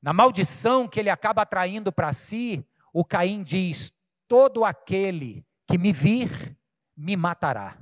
na 0.00 0.12
maldição 0.12 0.88
que 0.88 1.00
ele 1.00 1.10
acaba 1.10 1.42
atraindo 1.42 1.92
para 1.92 2.12
si, 2.12 2.64
o 2.92 3.04
Caim 3.04 3.42
diz: 3.42 3.92
Todo 4.28 4.64
aquele 4.64 5.44
que 5.66 5.76
me 5.76 5.92
vir, 5.92 6.56
me 6.96 7.16
matará. 7.16 7.76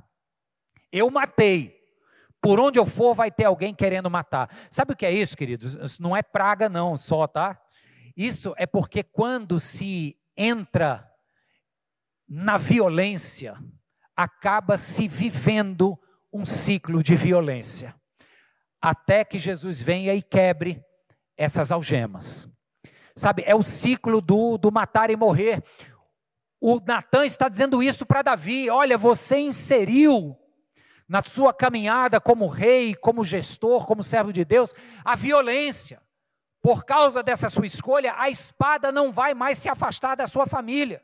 Eu 0.91 1.09
matei. 1.09 1.77
Por 2.41 2.59
onde 2.59 2.79
eu 2.79 2.85
for, 2.85 3.13
vai 3.13 3.29
ter 3.29 3.45
alguém 3.45 3.73
querendo 3.73 4.09
matar. 4.09 4.49
Sabe 4.69 4.93
o 4.93 4.95
que 4.95 5.05
é 5.05 5.11
isso, 5.11 5.35
queridos? 5.35 5.73
Isso 5.73 6.01
não 6.01 6.15
é 6.15 6.23
praga, 6.23 6.69
não, 6.69 6.95
só, 6.95 7.27
tá? 7.27 7.61
Isso 8.15 8.53
é 8.57 8.65
porque 8.65 9.03
quando 9.03 9.59
se 9.59 10.17
entra 10.37 11.09
na 12.27 12.57
violência, 12.57 13.57
acaba 14.15 14.77
se 14.77 15.07
vivendo 15.07 15.99
um 16.31 16.45
ciclo 16.45 17.03
de 17.03 17.15
violência. 17.15 17.95
Até 18.81 19.25
que 19.25 19.37
Jesus 19.37 19.81
venha 19.81 20.13
e 20.13 20.21
quebre 20.21 20.83
essas 21.37 21.71
algemas. 21.71 22.47
Sabe, 23.15 23.43
é 23.45 23.55
o 23.55 23.63
ciclo 23.63 24.21
do, 24.21 24.57
do 24.57 24.71
matar 24.71 25.09
e 25.09 25.15
morrer. 25.15 25.61
O 26.61 26.79
Natan 26.79 27.25
está 27.25 27.49
dizendo 27.49 27.81
isso 27.81 28.05
para 28.05 28.21
Davi: 28.21 28.69
olha, 28.69 28.97
você 28.97 29.39
inseriu 29.39 30.37
na 31.07 31.23
sua 31.23 31.53
caminhada 31.53 32.21
como 32.21 32.47
rei, 32.47 32.93
como 32.93 33.23
gestor, 33.23 33.85
como 33.85 34.03
servo 34.03 34.31
de 34.31 34.45
Deus, 34.45 34.73
a 35.03 35.15
violência. 35.15 36.01
Por 36.61 36.83
causa 36.83 37.23
dessa 37.23 37.49
sua 37.49 37.65
escolha, 37.65 38.13
a 38.17 38.29
espada 38.29 38.91
não 38.91 39.11
vai 39.11 39.33
mais 39.33 39.57
se 39.57 39.69
afastar 39.69 40.15
da 40.15 40.27
sua 40.27 40.45
família. 40.45 41.01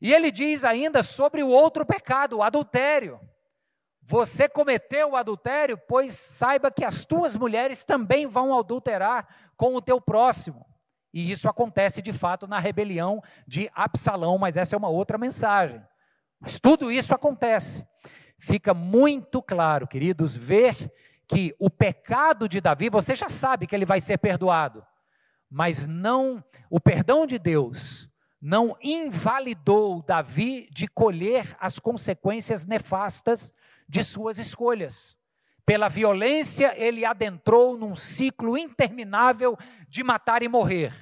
E 0.00 0.12
ele 0.12 0.30
diz 0.30 0.64
ainda 0.64 1.02
sobre 1.02 1.42
o 1.42 1.48
outro 1.48 1.86
pecado, 1.86 2.38
o 2.38 2.42
adultério. 2.42 3.18
Você 4.04 4.48
cometeu 4.48 5.10
o 5.10 5.16
adultério, 5.16 5.78
pois 5.78 6.12
saiba 6.12 6.70
que 6.70 6.84
as 6.84 7.04
tuas 7.04 7.36
mulheres 7.36 7.84
também 7.84 8.26
vão 8.26 8.58
adulterar 8.58 9.26
com 9.56 9.74
o 9.74 9.82
teu 9.82 10.00
próximo. 10.00 10.66
E 11.14 11.30
isso 11.30 11.48
acontece 11.48 12.02
de 12.02 12.12
fato 12.12 12.46
na 12.46 12.58
rebelião 12.58 13.22
de 13.46 13.70
Absalão, 13.74 14.38
mas 14.38 14.56
essa 14.56 14.74
é 14.74 14.78
uma 14.78 14.88
outra 14.88 15.18
mensagem. 15.18 15.80
Mas 16.40 16.58
tudo 16.58 16.90
isso 16.90 17.14
acontece. 17.14 17.86
Fica 18.38 18.74
muito 18.74 19.40
claro, 19.40 19.86
queridos, 19.86 20.34
ver 20.34 20.90
que 21.28 21.54
o 21.58 21.70
pecado 21.70 22.48
de 22.48 22.60
Davi, 22.60 22.88
você 22.88 23.14
já 23.14 23.28
sabe 23.28 23.66
que 23.66 23.74
ele 23.74 23.86
vai 23.86 24.00
ser 24.00 24.18
perdoado, 24.18 24.84
mas 25.48 25.86
não, 25.86 26.42
o 26.68 26.80
perdão 26.80 27.26
de 27.26 27.38
Deus 27.38 28.10
não 28.40 28.76
invalidou 28.82 30.02
Davi 30.02 30.68
de 30.72 30.88
colher 30.88 31.56
as 31.60 31.78
consequências 31.78 32.66
nefastas 32.66 33.54
de 33.92 34.02
suas 34.02 34.38
escolhas. 34.38 35.14
Pela 35.66 35.86
violência, 35.86 36.72
ele 36.82 37.04
adentrou 37.04 37.76
num 37.76 37.94
ciclo 37.94 38.56
interminável 38.56 39.54
de 39.86 40.02
matar 40.02 40.42
e 40.42 40.48
morrer. 40.48 40.94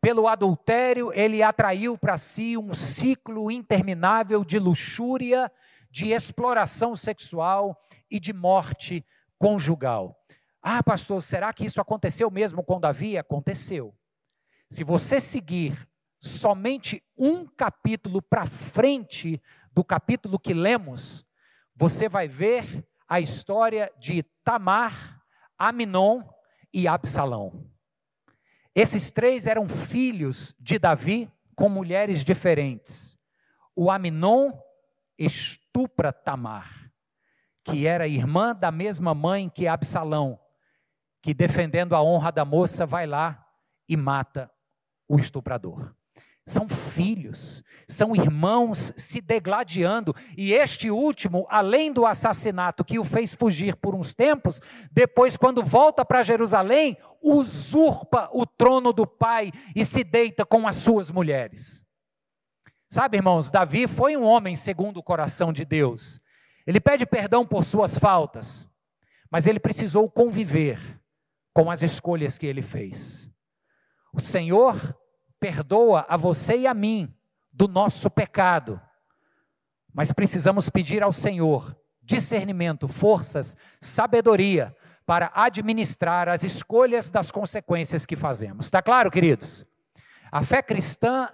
Pelo 0.00 0.28
adultério, 0.28 1.12
ele 1.12 1.42
atraiu 1.42 1.98
para 1.98 2.16
si 2.16 2.56
um 2.56 2.72
ciclo 2.74 3.50
interminável 3.50 4.44
de 4.44 4.56
luxúria, 4.60 5.50
de 5.90 6.12
exploração 6.12 6.94
sexual 6.94 7.76
e 8.08 8.20
de 8.20 8.32
morte 8.32 9.04
conjugal. 9.36 10.16
Ah, 10.62 10.80
pastor, 10.80 11.20
será 11.20 11.52
que 11.52 11.66
isso 11.66 11.80
aconteceu 11.80 12.30
mesmo 12.30 12.62
com 12.62 12.78
Davi? 12.78 13.18
Aconteceu. 13.18 13.92
Se 14.70 14.84
você 14.84 15.20
seguir 15.20 15.88
somente 16.20 17.02
um 17.18 17.44
capítulo 17.44 18.22
para 18.22 18.46
frente 18.46 19.42
do 19.72 19.82
capítulo 19.82 20.38
que 20.38 20.54
lemos, 20.54 21.26
você 21.82 22.08
vai 22.08 22.28
ver 22.28 22.86
a 23.08 23.18
história 23.18 23.92
de 23.98 24.22
Tamar, 24.44 25.20
Aminon 25.58 26.22
e 26.72 26.86
Absalão. 26.86 27.68
Esses 28.72 29.10
três 29.10 29.48
eram 29.48 29.68
filhos 29.68 30.54
de 30.60 30.78
Davi 30.78 31.28
com 31.56 31.68
mulheres 31.68 32.22
diferentes. 32.22 33.18
O 33.74 33.90
Aminon 33.90 34.52
estupra 35.18 36.12
Tamar, 36.12 36.88
que 37.64 37.84
era 37.84 38.06
irmã 38.06 38.54
da 38.54 38.70
mesma 38.70 39.12
mãe 39.12 39.50
que 39.50 39.66
Absalão, 39.66 40.38
que 41.20 41.34
defendendo 41.34 41.96
a 41.96 42.02
honra 42.02 42.30
da 42.30 42.44
moça 42.44 42.86
vai 42.86 43.08
lá 43.08 43.44
e 43.88 43.96
mata 43.96 44.48
o 45.08 45.18
estuprador. 45.18 45.92
São 46.44 46.68
filhos, 46.68 47.62
são 47.86 48.16
irmãos 48.16 48.92
se 48.96 49.20
degladiando, 49.20 50.14
e 50.36 50.52
este 50.52 50.90
último, 50.90 51.46
além 51.48 51.92
do 51.92 52.04
assassinato 52.04 52.84
que 52.84 52.98
o 52.98 53.04
fez 53.04 53.34
fugir 53.34 53.76
por 53.76 53.94
uns 53.94 54.12
tempos, 54.12 54.60
depois, 54.90 55.36
quando 55.36 55.62
volta 55.62 56.04
para 56.04 56.22
Jerusalém, 56.22 56.96
usurpa 57.22 58.28
o 58.32 58.44
trono 58.44 58.92
do 58.92 59.06
pai 59.06 59.52
e 59.74 59.84
se 59.84 60.02
deita 60.02 60.44
com 60.44 60.66
as 60.66 60.76
suas 60.76 61.10
mulheres. 61.10 61.84
Sabe, 62.90 63.18
irmãos, 63.18 63.50
Davi 63.50 63.86
foi 63.86 64.16
um 64.16 64.24
homem 64.24 64.56
segundo 64.56 64.98
o 64.98 65.02
coração 65.02 65.52
de 65.52 65.64
Deus. 65.64 66.20
Ele 66.66 66.80
pede 66.80 67.06
perdão 67.06 67.46
por 67.46 67.64
suas 67.64 67.96
faltas, 67.96 68.68
mas 69.30 69.46
ele 69.46 69.60
precisou 69.60 70.10
conviver 70.10 71.00
com 71.54 71.70
as 71.70 71.82
escolhas 71.82 72.36
que 72.36 72.46
ele 72.46 72.62
fez. 72.62 73.30
O 74.12 74.20
Senhor 74.20 74.94
perdoa 75.42 76.06
a 76.08 76.16
você 76.16 76.56
e 76.56 76.66
a 76.68 76.72
mim 76.72 77.12
do 77.52 77.66
nosso 77.66 78.08
pecado. 78.08 78.80
Mas 79.92 80.12
precisamos 80.12 80.70
pedir 80.70 81.02
ao 81.02 81.12
Senhor 81.12 81.76
discernimento, 82.00 82.86
forças, 82.86 83.56
sabedoria 83.80 84.74
para 85.04 85.32
administrar 85.34 86.28
as 86.28 86.44
escolhas 86.44 87.10
das 87.10 87.32
consequências 87.32 88.06
que 88.06 88.14
fazemos. 88.14 88.66
Está 88.66 88.80
claro, 88.80 89.10
queridos? 89.10 89.66
A 90.30 90.44
fé 90.44 90.62
cristã 90.62 91.28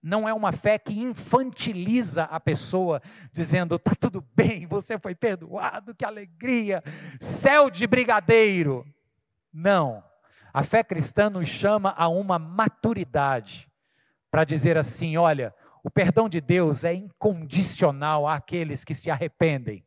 não 0.00 0.28
é 0.28 0.32
uma 0.32 0.52
fé 0.52 0.78
que 0.78 0.92
infantiliza 0.96 2.24
a 2.24 2.38
pessoa, 2.38 3.02
dizendo: 3.32 3.74
está 3.74 3.92
tudo 3.98 4.24
bem, 4.36 4.68
você 4.68 5.00
foi 5.00 5.16
perdoado, 5.16 5.96
que 5.96 6.04
alegria, 6.04 6.80
céu 7.18 7.68
de 7.68 7.88
brigadeiro. 7.88 8.86
Não. 9.52 10.07
A 10.58 10.64
fé 10.64 10.82
cristã 10.82 11.30
nos 11.30 11.48
chama 11.48 11.94
a 11.96 12.08
uma 12.08 12.36
maturidade 12.36 13.70
para 14.28 14.42
dizer 14.42 14.76
assim: 14.76 15.16
olha, 15.16 15.54
o 15.84 15.88
perdão 15.88 16.28
de 16.28 16.40
Deus 16.40 16.82
é 16.82 16.92
incondicional 16.92 18.26
àqueles 18.26 18.82
que 18.84 18.92
se 18.92 19.08
arrependem, 19.08 19.86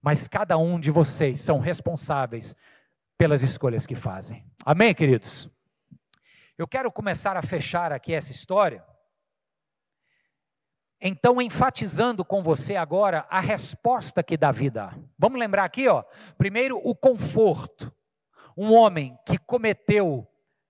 mas 0.00 0.28
cada 0.28 0.56
um 0.56 0.78
de 0.78 0.92
vocês 0.92 1.40
são 1.40 1.58
responsáveis 1.58 2.54
pelas 3.18 3.42
escolhas 3.42 3.84
que 3.84 3.96
fazem. 3.96 4.46
Amém, 4.64 4.94
queridos? 4.94 5.50
Eu 6.56 6.68
quero 6.68 6.92
começar 6.92 7.36
a 7.36 7.42
fechar 7.42 7.90
aqui 7.90 8.14
essa 8.14 8.30
história. 8.30 8.84
Então, 11.00 11.42
enfatizando 11.42 12.24
com 12.24 12.44
você 12.44 12.76
agora 12.76 13.26
a 13.28 13.40
resposta 13.40 14.22
que 14.22 14.36
Davi 14.36 14.70
dá. 14.70 14.96
Vamos 15.18 15.40
lembrar 15.40 15.64
aqui, 15.64 15.88
ó. 15.88 16.04
Primeiro, 16.38 16.80
o 16.84 16.94
conforto 16.94 17.92
um 18.56 18.72
homem 18.72 19.18
que 19.26 19.36
cometeu, 19.36 20.26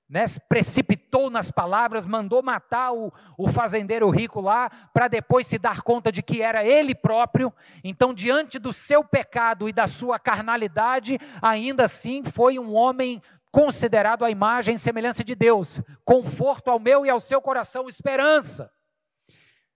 né, 0.08 0.24
precipitou 0.48 1.30
nas 1.30 1.50
palavras, 1.50 2.06
mandou 2.06 2.42
matar 2.42 2.92
o, 2.92 3.12
o 3.38 3.48
fazendeiro 3.48 4.08
rico 4.10 4.40
lá, 4.40 4.70
para 4.92 5.08
depois 5.08 5.46
se 5.46 5.58
dar 5.58 5.82
conta 5.82 6.10
de 6.10 6.22
que 6.22 6.42
era 6.42 6.64
ele 6.64 6.94
próprio. 6.94 7.52
Então, 7.84 8.12
diante 8.12 8.58
do 8.58 8.72
seu 8.72 9.04
pecado 9.04 9.68
e 9.68 9.72
da 9.72 9.86
sua 9.86 10.18
carnalidade, 10.18 11.18
ainda 11.40 11.84
assim 11.84 12.22
foi 12.24 12.58
um 12.58 12.74
homem 12.74 13.22
considerado 13.50 14.24
a 14.24 14.30
imagem 14.30 14.74
e 14.74 14.78
semelhança 14.78 15.24
de 15.24 15.34
Deus, 15.34 15.80
conforto 16.04 16.70
ao 16.70 16.78
meu 16.78 17.06
e 17.06 17.10
ao 17.10 17.18
seu 17.18 17.40
coração, 17.40 17.88
esperança. 17.88 18.70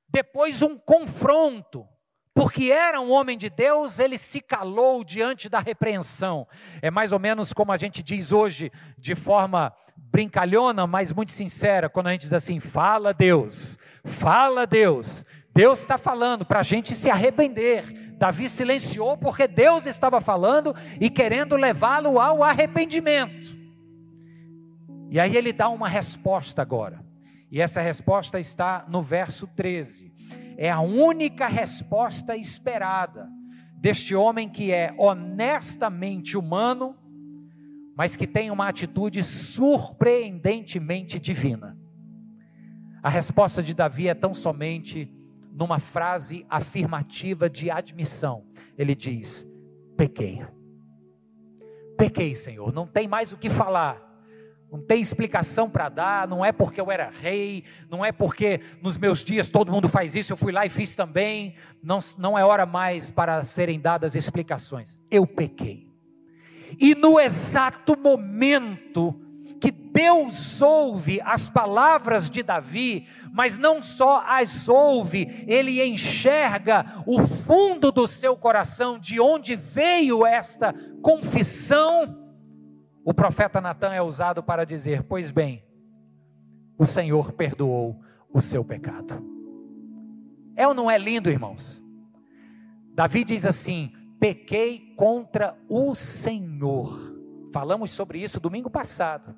Depois, 0.08 0.60
um 0.60 0.76
confronto 0.76 1.88
porque 2.34 2.70
era 2.70 3.00
um 3.00 3.10
homem 3.10 3.36
de 3.36 3.50
Deus, 3.50 3.98
ele 3.98 4.16
se 4.16 4.40
calou 4.40 5.02
diante 5.02 5.48
da 5.48 5.58
repreensão. 5.58 6.46
É 6.80 6.90
mais 6.90 7.12
ou 7.12 7.18
menos 7.18 7.52
como 7.52 7.72
a 7.72 7.76
gente 7.76 8.02
diz 8.02 8.30
hoje, 8.30 8.70
de 8.96 9.14
forma 9.14 9.72
brincalhona, 9.96 10.86
mas 10.86 11.12
muito 11.12 11.32
sincera, 11.32 11.88
quando 11.88 12.06
a 12.06 12.12
gente 12.12 12.22
diz 12.22 12.32
assim: 12.32 12.60
fala 12.60 13.12
Deus, 13.12 13.78
fala 14.04 14.66
Deus. 14.66 15.24
Deus 15.52 15.80
está 15.80 15.98
falando 15.98 16.44
para 16.44 16.60
a 16.60 16.62
gente 16.62 16.94
se 16.94 17.10
arrepender. 17.10 18.14
Davi 18.16 18.48
silenciou 18.48 19.16
porque 19.16 19.48
Deus 19.48 19.86
estava 19.86 20.20
falando 20.20 20.74
e 21.00 21.10
querendo 21.10 21.56
levá-lo 21.56 22.20
ao 22.20 22.44
arrependimento. 22.44 23.58
E 25.10 25.18
aí 25.18 25.36
ele 25.36 25.52
dá 25.52 25.68
uma 25.68 25.88
resposta 25.88 26.62
agora. 26.62 27.04
E 27.50 27.60
essa 27.60 27.80
resposta 27.80 28.38
está 28.38 28.84
no 28.88 29.02
verso 29.02 29.48
13 29.48 30.09
é 30.62 30.70
a 30.70 30.80
única 30.80 31.46
resposta 31.46 32.36
esperada 32.36 33.26
deste 33.76 34.14
homem 34.14 34.46
que 34.46 34.70
é 34.70 34.94
honestamente 34.98 36.36
humano, 36.36 36.94
mas 37.96 38.14
que 38.14 38.26
tem 38.26 38.50
uma 38.50 38.68
atitude 38.68 39.24
surpreendentemente 39.24 41.18
divina. 41.18 41.78
A 43.02 43.08
resposta 43.08 43.62
de 43.62 43.72
Davi 43.72 44.06
é 44.06 44.12
tão 44.12 44.34
somente 44.34 45.10
numa 45.50 45.78
frase 45.78 46.44
afirmativa 46.50 47.48
de 47.48 47.70
admissão. 47.70 48.44
Ele 48.76 48.94
diz: 48.94 49.46
Pequei. 49.96 50.44
Pequei, 51.96 52.34
Senhor, 52.34 52.70
não 52.70 52.86
tem 52.86 53.08
mais 53.08 53.32
o 53.32 53.38
que 53.38 53.48
falar. 53.48 54.09
Não 54.70 54.80
tem 54.80 55.00
explicação 55.00 55.68
para 55.68 55.88
dar, 55.88 56.28
não 56.28 56.44
é 56.44 56.52
porque 56.52 56.80
eu 56.80 56.92
era 56.92 57.10
rei, 57.10 57.64
não 57.88 58.04
é 58.04 58.12
porque 58.12 58.60
nos 58.80 58.96
meus 58.96 59.24
dias 59.24 59.50
todo 59.50 59.72
mundo 59.72 59.88
faz 59.88 60.14
isso, 60.14 60.32
eu 60.32 60.36
fui 60.36 60.52
lá 60.52 60.64
e 60.64 60.70
fiz 60.70 60.94
também. 60.94 61.56
Não, 61.82 61.98
não 62.16 62.38
é 62.38 62.44
hora 62.44 62.64
mais 62.64 63.10
para 63.10 63.42
serem 63.42 63.80
dadas 63.80 64.14
explicações. 64.14 64.98
Eu 65.10 65.26
pequei. 65.26 65.90
E 66.78 66.94
no 66.94 67.18
exato 67.18 67.98
momento 67.98 69.18
que 69.60 69.72
Deus 69.72 70.62
ouve 70.62 71.20
as 71.22 71.50
palavras 71.50 72.30
de 72.30 72.42
Davi, 72.42 73.06
mas 73.32 73.58
não 73.58 73.82
só 73.82 74.24
as 74.26 74.68
ouve, 74.68 75.44
ele 75.46 75.82
enxerga 75.84 77.02
o 77.06 77.20
fundo 77.20 77.90
do 77.90 78.06
seu 78.06 78.36
coração, 78.36 78.98
de 78.98 79.20
onde 79.20 79.56
veio 79.56 80.24
esta 80.24 80.72
confissão 81.02 82.19
o 83.04 83.14
profeta 83.14 83.60
Natan 83.60 83.92
é 83.92 84.02
usado 84.02 84.42
para 84.42 84.64
dizer: 84.64 85.02
Pois 85.02 85.30
bem, 85.30 85.64
o 86.78 86.86
Senhor 86.86 87.32
perdoou 87.32 88.00
o 88.32 88.40
seu 88.40 88.64
pecado. 88.64 89.24
É 90.54 90.66
ou 90.66 90.74
não 90.74 90.90
é 90.90 90.98
lindo, 90.98 91.30
irmãos? 91.30 91.82
Davi 92.94 93.24
diz 93.24 93.46
assim: 93.46 93.92
Pequei 94.18 94.94
contra 94.96 95.56
o 95.68 95.94
Senhor. 95.94 97.16
Falamos 97.52 97.90
sobre 97.90 98.22
isso 98.22 98.38
domingo 98.38 98.70
passado. 98.70 99.34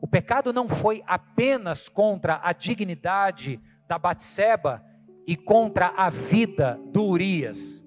O 0.00 0.06
pecado 0.06 0.52
não 0.52 0.68
foi 0.68 1.02
apenas 1.06 1.88
contra 1.88 2.38
a 2.42 2.52
dignidade 2.52 3.60
da 3.88 3.98
Batseba 3.98 4.84
e 5.26 5.36
contra 5.36 5.88
a 5.96 6.10
vida 6.10 6.78
do 6.92 7.04
Urias. 7.04 7.82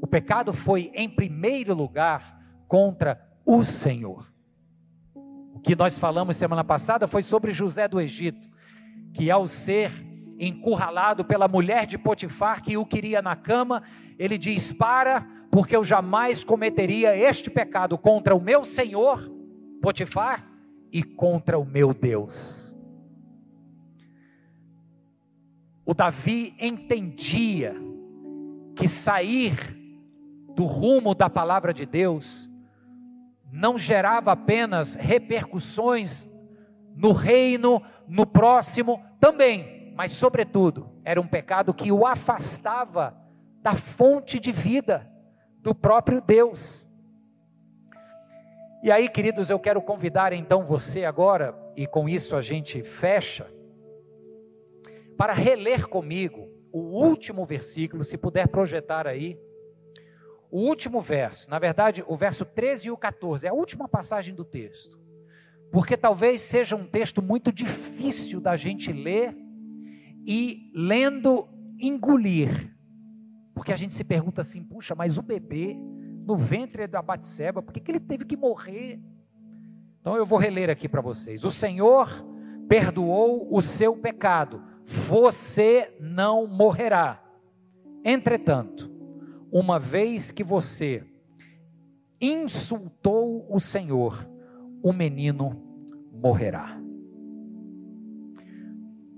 O 0.00 0.06
pecado 0.06 0.52
foi, 0.52 0.90
em 0.94 1.08
primeiro 1.08 1.74
lugar, 1.74 2.40
contra 2.66 3.20
o 3.44 3.64
Senhor. 3.64 4.32
Que 5.62 5.76
nós 5.76 5.98
falamos 5.98 6.36
semana 6.36 6.64
passada 6.64 7.06
foi 7.06 7.22
sobre 7.22 7.52
José 7.52 7.86
do 7.86 8.00
Egito, 8.00 8.48
que 9.12 9.30
ao 9.30 9.46
ser 9.46 9.92
encurralado 10.38 11.24
pela 11.24 11.46
mulher 11.46 11.86
de 11.86 11.98
Potifar 11.98 12.62
que 12.62 12.76
o 12.76 12.86
queria 12.86 13.20
na 13.20 13.36
cama, 13.36 13.82
ele 14.18 14.38
diz: 14.38 14.72
Para, 14.72 15.26
porque 15.50 15.76
eu 15.76 15.84
jamais 15.84 16.42
cometeria 16.42 17.16
este 17.16 17.50
pecado 17.50 17.98
contra 17.98 18.34
o 18.34 18.40
meu 18.40 18.64
senhor, 18.64 19.30
Potifar, 19.82 20.46
e 20.92 21.02
contra 21.02 21.58
o 21.58 21.64
meu 21.64 21.94
Deus. 21.94 22.74
O 25.84 25.94
Davi 25.94 26.54
entendia 26.58 27.74
que 28.76 28.88
sair 28.88 29.54
do 30.54 30.64
rumo 30.64 31.14
da 31.14 31.28
palavra 31.28 31.72
de 31.72 31.84
Deus 31.86 32.49
não 33.52 33.76
gerava 33.76 34.32
apenas 34.32 34.94
repercussões 34.94 36.28
no 36.94 37.12
reino, 37.12 37.82
no 38.06 38.26
próximo 38.26 39.02
também, 39.18 39.92
mas 39.96 40.12
sobretudo 40.12 40.90
era 41.04 41.20
um 41.20 41.26
pecado 41.26 41.74
que 41.74 41.90
o 41.90 42.06
afastava 42.06 43.16
da 43.62 43.74
fonte 43.74 44.38
de 44.38 44.52
vida 44.52 45.10
do 45.58 45.74
próprio 45.74 46.20
Deus. 46.20 46.86
E 48.82 48.90
aí, 48.90 49.08
queridos, 49.08 49.50
eu 49.50 49.58
quero 49.58 49.82
convidar 49.82 50.32
então 50.32 50.64
você 50.64 51.04
agora, 51.04 51.54
e 51.76 51.86
com 51.86 52.08
isso 52.08 52.34
a 52.34 52.40
gente 52.40 52.82
fecha, 52.82 53.46
para 55.18 55.34
reler 55.34 55.86
comigo 55.86 56.48
o 56.72 56.78
último 56.78 57.44
versículo, 57.44 58.04
se 58.04 58.16
puder 58.16 58.48
projetar 58.48 59.06
aí. 59.06 59.38
O 60.50 60.60
último 60.60 61.00
verso, 61.00 61.48
na 61.48 61.58
verdade, 61.58 62.02
o 62.06 62.16
verso 62.16 62.44
13 62.44 62.88
e 62.88 62.90
o 62.90 62.96
14, 62.96 63.46
é 63.46 63.50
a 63.50 63.54
última 63.54 63.88
passagem 63.88 64.34
do 64.34 64.44
texto. 64.44 64.98
Porque 65.70 65.96
talvez 65.96 66.40
seja 66.40 66.74
um 66.74 66.86
texto 66.86 67.22
muito 67.22 67.52
difícil 67.52 68.40
da 68.40 68.56
gente 68.56 68.92
ler 68.92 69.36
e 70.26 70.70
lendo 70.74 71.48
engolir. 71.78 72.74
Porque 73.54 73.72
a 73.72 73.76
gente 73.76 73.94
se 73.94 74.02
pergunta 74.02 74.40
assim: 74.40 74.64
puxa, 74.64 74.94
mas 74.96 75.18
o 75.18 75.22
bebê 75.22 75.76
no 76.26 76.34
ventre 76.34 76.86
da 76.86 77.00
Batseba, 77.00 77.62
por 77.62 77.72
que, 77.72 77.80
que 77.80 77.90
ele 77.92 78.00
teve 78.00 78.24
que 78.24 78.36
morrer? 78.36 79.00
Então 80.00 80.16
eu 80.16 80.26
vou 80.26 80.38
reler 80.38 80.68
aqui 80.68 80.88
para 80.88 81.00
vocês. 81.00 81.44
O 81.44 81.50
Senhor 81.50 82.08
perdoou 82.68 83.54
o 83.54 83.62
seu 83.62 83.96
pecado, 83.96 84.62
você 84.84 85.96
não 86.00 86.46
morrerá. 86.46 87.22
Entretanto, 88.04 88.89
uma 89.52 89.78
vez 89.78 90.30
que 90.30 90.44
você 90.44 91.04
insultou 92.20 93.46
o 93.48 93.58
Senhor, 93.58 94.28
o 94.82 94.92
menino 94.92 95.78
morrerá. 96.12 96.78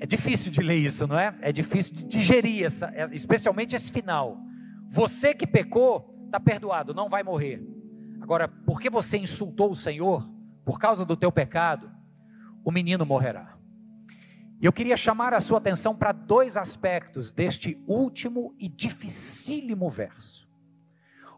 É 0.01 0.07
difícil 0.07 0.51
de 0.51 0.61
ler 0.61 0.78
isso, 0.78 1.07
não 1.07 1.18
é? 1.18 1.37
É 1.41 1.53
difícil 1.53 1.95
de 1.95 2.05
digerir, 2.05 2.64
essa, 2.64 2.93
especialmente 3.12 3.76
esse 3.76 3.91
final. 3.93 4.39
Você 4.89 5.33
que 5.35 5.47
pecou, 5.47 6.12
está 6.26 6.41
perdoado, 6.41 6.93
não 6.93 7.09
vai 7.09 7.22
morrer. 7.22 7.62
Agora, 8.20 8.49
porque 8.49 8.91
você 8.91 9.18
insultou 9.18 9.70
o 9.70 9.76
Senhor, 9.76 10.28
por 10.64 10.78
causa 10.78 11.05
do 11.05 11.16
teu 11.16 11.30
pecado, 11.30 11.91
o 12.64 12.70
menino 12.70 13.07
morrerá. 13.07 13.51
E 14.63 14.65
eu 14.65 14.73
queria 14.73 14.97
chamar 14.97 15.35
a 15.35 15.41
sua 15.41 15.59
atenção 15.59 15.93
para 15.93 16.13
dois 16.13 16.57
aspectos 16.57 17.33
deste 17.33 17.83
último 17.85 18.55
e 18.61 18.69
dificílimo 18.69 19.91
verso. 19.91 20.49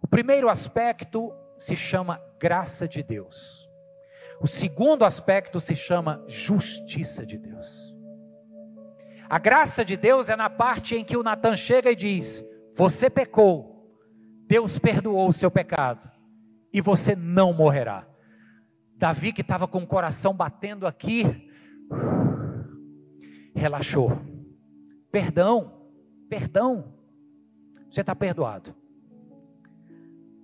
O 0.02 0.06
primeiro 0.06 0.50
aspecto 0.50 1.32
se 1.56 1.74
chama 1.74 2.20
graça 2.38 2.86
de 2.86 3.02
Deus. 3.02 3.66
O 4.42 4.46
segundo 4.46 5.06
aspecto 5.06 5.58
se 5.58 5.74
chama 5.74 6.22
justiça 6.28 7.24
de 7.24 7.38
Deus. 7.38 7.96
A 9.26 9.38
graça 9.38 9.82
de 9.86 9.96
Deus 9.96 10.28
é 10.28 10.36
na 10.36 10.50
parte 10.50 10.94
em 10.94 11.02
que 11.02 11.16
o 11.16 11.22
Natan 11.22 11.56
chega 11.56 11.90
e 11.90 11.96
diz: 11.96 12.44
Você 12.76 13.08
pecou, 13.08 13.90
Deus 14.46 14.78
perdoou 14.78 15.30
o 15.30 15.32
seu 15.32 15.50
pecado 15.50 16.10
e 16.70 16.78
você 16.82 17.16
não 17.16 17.54
morrerá. 17.54 18.06
Davi, 18.98 19.32
que 19.32 19.40
estava 19.40 19.66
com 19.66 19.78
o 19.78 19.86
coração 19.86 20.34
batendo 20.34 20.86
aqui, 20.86 21.48
relaxou. 23.54 24.18
Perdão, 25.10 25.72
perdão, 26.28 26.92
você 27.88 28.00
está 28.00 28.14
perdoado. 28.14 28.74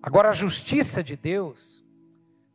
Agora, 0.03 0.31
a 0.31 0.33
justiça 0.33 1.03
de 1.03 1.17
Deus 1.17 1.85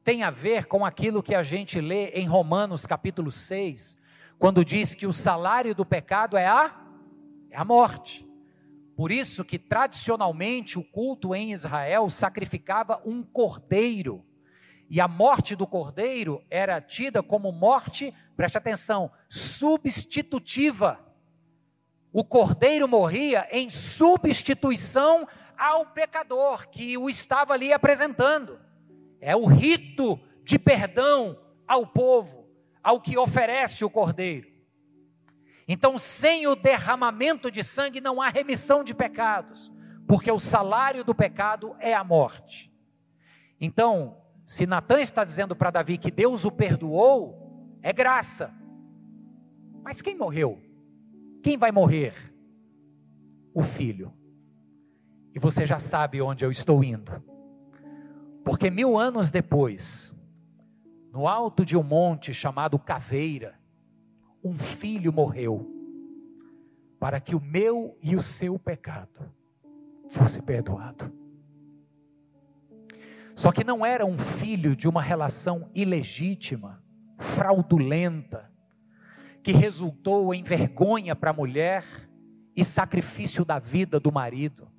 tem 0.03 0.23
a 0.23 0.31
ver 0.31 0.65
com 0.65 0.85
aquilo 0.85 1.21
que 1.21 1.35
a 1.35 1.43
gente 1.43 1.79
lê 1.79 2.07
em 2.09 2.27
Romanos 2.27 2.85
capítulo 2.85 3.31
6, 3.31 3.95
quando 4.39 4.65
diz 4.65 4.95
que 4.95 5.05
o 5.05 5.13
salário 5.13 5.75
do 5.75 5.85
pecado 5.85 6.37
é 6.37 6.47
a, 6.47 6.75
é 7.51 7.57
a 7.57 7.63
morte. 7.63 8.27
Por 8.95 9.11
isso 9.11 9.43
que 9.43 9.59
tradicionalmente 9.59 10.79
o 10.79 10.83
culto 10.83 11.35
em 11.35 11.51
Israel 11.51 12.09
sacrificava 12.09 12.99
um 13.05 13.21
cordeiro. 13.21 14.24
E 14.89 15.01
a 15.01 15.07
morte 15.07 15.55
do 15.55 15.65
cordeiro 15.65 16.43
era 16.49 16.79
tida 16.79 17.23
como 17.23 17.51
morte, 17.51 18.13
preste 18.35 18.57
atenção, 18.57 19.11
substitutiva. 19.27 20.99
O 22.13 22.23
cordeiro 22.23 22.87
morria 22.87 23.47
em 23.51 23.69
substituição 23.69 25.27
ao 25.57 25.87
pecador 25.87 26.67
que 26.69 26.97
o 26.97 27.09
estava 27.09 27.53
ali 27.53 27.73
apresentando. 27.73 28.59
É 29.19 29.35
o 29.35 29.45
rito 29.45 30.19
de 30.43 30.59
perdão 30.59 31.39
ao 31.67 31.87
povo 31.87 32.45
ao 32.83 33.01
que 33.01 33.17
oferece 33.17 33.83
o 33.83 33.89
cordeiro. 33.89 34.47
Então, 35.67 35.97
sem 35.97 36.45
o 36.45 36.55
derramamento 36.55 37.49
de 37.49 37.63
sangue 37.63 37.99
não 37.99 38.21
há 38.21 38.29
remissão 38.29 38.83
de 38.83 38.93
pecados, 38.93 39.71
porque 40.07 40.31
o 40.31 40.39
salário 40.39 41.03
do 41.03 41.15
pecado 41.15 41.75
é 41.79 41.95
a 41.95 42.03
morte. 42.03 42.71
Então, 43.59 44.21
se 44.45 44.67
Natan 44.67 45.01
está 45.01 45.23
dizendo 45.23 45.55
para 45.55 45.71
Davi 45.71 45.97
que 45.97 46.11
Deus 46.11 46.45
o 46.45 46.51
perdoou, 46.51 47.77
é 47.81 47.91
graça. 47.91 48.53
Mas 49.83 50.01
quem 50.01 50.15
morreu? 50.15 50.61
Quem 51.41 51.57
vai 51.57 51.71
morrer? 51.71 52.13
O 53.53 53.63
filho. 53.63 54.13
E 55.33 55.39
você 55.39 55.65
já 55.65 55.79
sabe 55.79 56.21
onde 56.21 56.45
eu 56.45 56.51
estou 56.51 56.83
indo. 56.83 57.11
Porque 58.43 58.69
mil 58.69 58.97
anos 58.97 59.31
depois, 59.31 60.13
no 61.11 61.27
alto 61.27 61.65
de 61.65 61.75
um 61.75 61.83
monte 61.83 62.33
chamado 62.33 62.77
Caveira, 62.77 63.59
um 64.43 64.53
filho 64.53 65.11
morreu, 65.11 65.67
para 66.99 67.19
que 67.19 67.35
o 67.35 67.41
meu 67.41 67.97
e 68.01 68.15
o 68.15 68.21
seu 68.21 68.59
pecado 68.59 69.33
fosse 70.07 70.41
perdoado. 70.41 71.11
Só 73.35 73.51
que 73.51 73.63
não 73.63 73.85
era 73.85 74.05
um 74.05 74.17
filho 74.17 74.75
de 74.75 74.87
uma 74.87 75.01
relação 75.01 75.69
ilegítima, 75.73 76.83
fraudulenta, 77.19 78.51
que 79.43 79.51
resultou 79.51 80.33
em 80.33 80.41
vergonha 80.41 81.15
para 81.15 81.29
a 81.29 81.33
mulher 81.33 81.83
e 82.55 82.63
sacrifício 82.63 83.45
da 83.45 83.59
vida 83.59 83.99
do 83.99 84.11
marido. 84.11 84.71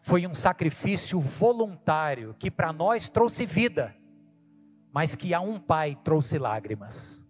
Foi 0.00 0.26
um 0.26 0.34
sacrifício 0.34 1.18
voluntário 1.18 2.34
que 2.38 2.50
para 2.50 2.72
nós 2.72 3.08
trouxe 3.08 3.44
vida 3.44 3.96
mas 4.96 5.14
que 5.14 5.34
a 5.34 5.40
um 5.42 5.60
pai 5.60 5.94
trouxe 6.02 6.38
lágrimas. 6.38 7.22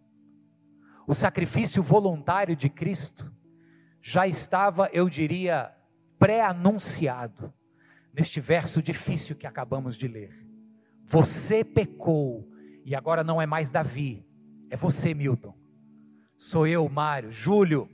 O 1.04 1.12
sacrifício 1.12 1.82
voluntário 1.82 2.54
de 2.54 2.70
Cristo 2.70 3.34
já 4.00 4.24
estava, 4.24 4.88
eu 4.92 5.08
diria, 5.08 5.74
pré-anunciado 6.16 7.52
neste 8.16 8.40
verso 8.40 8.82
difícil 8.82 9.36
que 9.36 9.46
acabamos 9.46 9.94
de 9.94 10.08
ler. 10.08 10.32
Você 11.04 11.62
pecou 11.62 12.48
e 12.82 12.94
agora 12.94 13.22
não 13.22 13.42
é 13.42 13.44
mais 13.44 13.70
Davi, 13.70 14.26
é 14.70 14.76
você, 14.76 15.12
Milton. 15.12 15.54
Sou 16.38 16.66
eu, 16.66 16.88
Mário, 16.88 17.30
Júlio, 17.30 17.88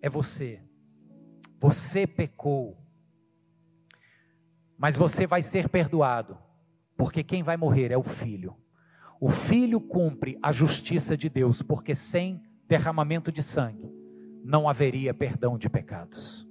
é 0.00 0.08
você. 0.08 0.62
Você 1.58 2.06
pecou. 2.06 2.78
Mas 4.78 4.96
você 4.96 5.26
vai 5.26 5.42
ser 5.42 5.68
perdoado, 5.68 6.38
porque 6.96 7.24
quem 7.24 7.42
vai 7.42 7.56
morrer 7.56 7.90
é 7.90 7.98
o 7.98 8.02
filho. 8.02 8.56
O 9.20 9.28
filho 9.28 9.80
cumpre 9.80 10.38
a 10.40 10.52
justiça 10.52 11.16
de 11.16 11.28
Deus, 11.28 11.62
porque 11.62 11.94
sem 11.94 12.40
derramamento 12.68 13.32
de 13.32 13.42
sangue 13.42 13.92
não 14.44 14.68
haveria 14.68 15.12
perdão 15.12 15.58
de 15.58 15.68
pecados. 15.68 16.46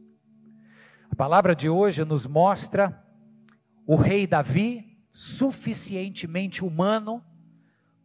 A 1.10 1.16
palavra 1.16 1.56
de 1.56 1.70
hoje 1.70 2.04
nos 2.04 2.26
mostra 2.26 3.04
o 3.86 3.96
rei 3.96 4.26
Davi 4.26 4.98
suficientemente 5.12 6.64
humano 6.64 7.24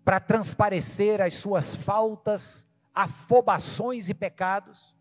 para 0.04 0.20
transparecer 0.20 1.20
as 1.20 1.34
suas 1.34 1.74
faltas, 1.74 2.66
afobações 2.94 4.08
e 4.08 4.14
pecados, 4.14 4.96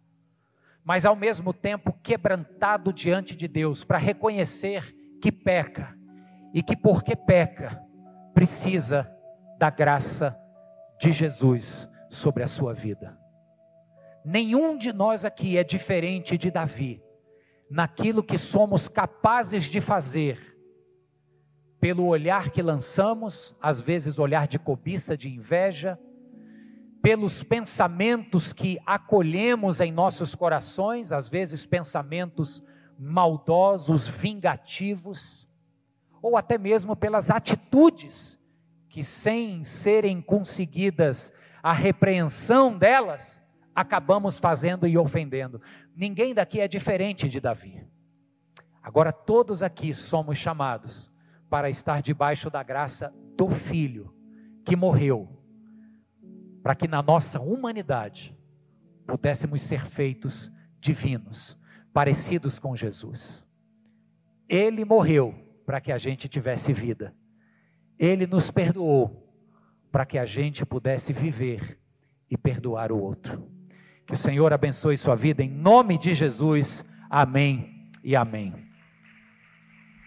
mas 0.84 1.06
ao 1.06 1.16
mesmo 1.16 1.54
tempo 1.54 1.94
quebrantado 2.02 2.94
diante 2.94 3.36
de 3.36 3.48
Deus 3.48 3.84
para 3.84 3.98
reconhecer 3.98 4.96
que 5.22 5.32
peca 5.32 5.98
e 6.54 6.62
que 6.64 6.76
porque 6.76 7.16
peca 7.16 7.82
precisa 8.34 9.12
da 9.58 9.70
graça 9.70 10.38
de 11.00 11.12
Jesus 11.12 11.88
sobre 12.10 12.44
a 12.44 12.48
sua 12.48 12.74
vida. 12.74 13.18
Nenhum 14.24 14.78
de 14.78 14.92
nós 14.92 15.26
aqui 15.26 15.58
é 15.58 15.64
diferente 15.64 16.38
de 16.38 16.52
Davi, 16.52 17.02
naquilo 17.70 18.24
que 18.24 18.38
somos 18.38 18.88
capazes 18.88 19.66
de 19.66 19.82
fazer, 19.82 20.57
pelo 21.80 22.06
olhar 22.06 22.50
que 22.50 22.62
lançamos, 22.62 23.56
às 23.62 23.80
vezes 23.80 24.18
olhar 24.18 24.48
de 24.48 24.58
cobiça, 24.58 25.16
de 25.16 25.30
inveja, 25.30 26.00
pelos 27.02 27.44
pensamentos 27.44 28.52
que 28.52 28.78
acolhemos 28.86 29.80
em 29.80 29.92
nossos 29.92 30.34
corações, 30.34 31.12
às 31.12 31.28
vezes 31.28 31.66
pensamentos 31.66 32.64
maldosos, 32.98 34.08
vingativos, 34.08 35.48
ou 36.22 36.36
até 36.36 36.58
mesmo 36.58 36.96
pelas 36.96 37.30
atitudes 37.30 38.40
que, 38.90 39.04
sem 39.04 39.64
serem 39.64 40.20
conseguidas 40.20 41.32
a 41.62 41.72
repreensão 41.72 42.76
delas, 42.76 43.40
acabamos 43.76 44.40
fazendo 44.40 44.88
e 44.88 44.98
ofendendo. 44.98 45.62
Ninguém 45.96 46.34
daqui 46.34 46.60
é 46.60 46.68
diferente 46.68 47.30
de 47.30 47.40
Davi. 47.40 47.86
Agora, 48.82 49.12
todos 49.12 49.62
aqui 49.62 49.94
somos 49.94 50.38
chamados 50.38 51.12
para 51.50 51.70
estar 51.70 52.02
debaixo 52.02 52.50
da 52.50 52.62
graça 52.64 53.14
do 53.36 53.50
Filho 53.50 54.14
que 54.66 54.76
morreu, 54.76 55.30
para 56.62 56.76
que 56.76 56.88
na 56.88 57.02
nossa 57.02 57.40
humanidade 57.40 58.38
pudéssemos 59.06 59.62
ser 59.62 59.86
feitos 59.86 60.52
divinos, 60.80 61.58
parecidos 61.94 62.60
com 62.60 62.76
Jesus. 62.76 63.46
Ele 64.50 64.84
morreu 64.84 65.34
para 65.66 65.80
que 65.80 65.92
a 65.92 65.98
gente 65.98 66.28
tivesse 66.28 66.74
vida. 66.74 67.16
Ele 67.98 68.28
nos 68.28 68.52
perdoou 68.52 69.28
para 69.92 70.06
que 70.06 70.18
a 70.18 70.26
gente 70.26 70.66
pudesse 70.66 71.14
viver 71.14 71.80
e 72.30 72.38
perdoar 72.38 72.92
o 72.92 73.00
outro. 73.00 73.50
Que 74.06 74.14
o 74.14 74.18
Senhor 74.18 74.52
abençoe 74.54 74.98
sua 74.98 75.16
vida 75.16 75.44
em 75.44 75.50
nome 75.50 75.98
de 75.98 76.14
Jesus. 76.14 76.84
Amém 77.10 77.90
e 78.04 78.16
amém. 78.16 78.67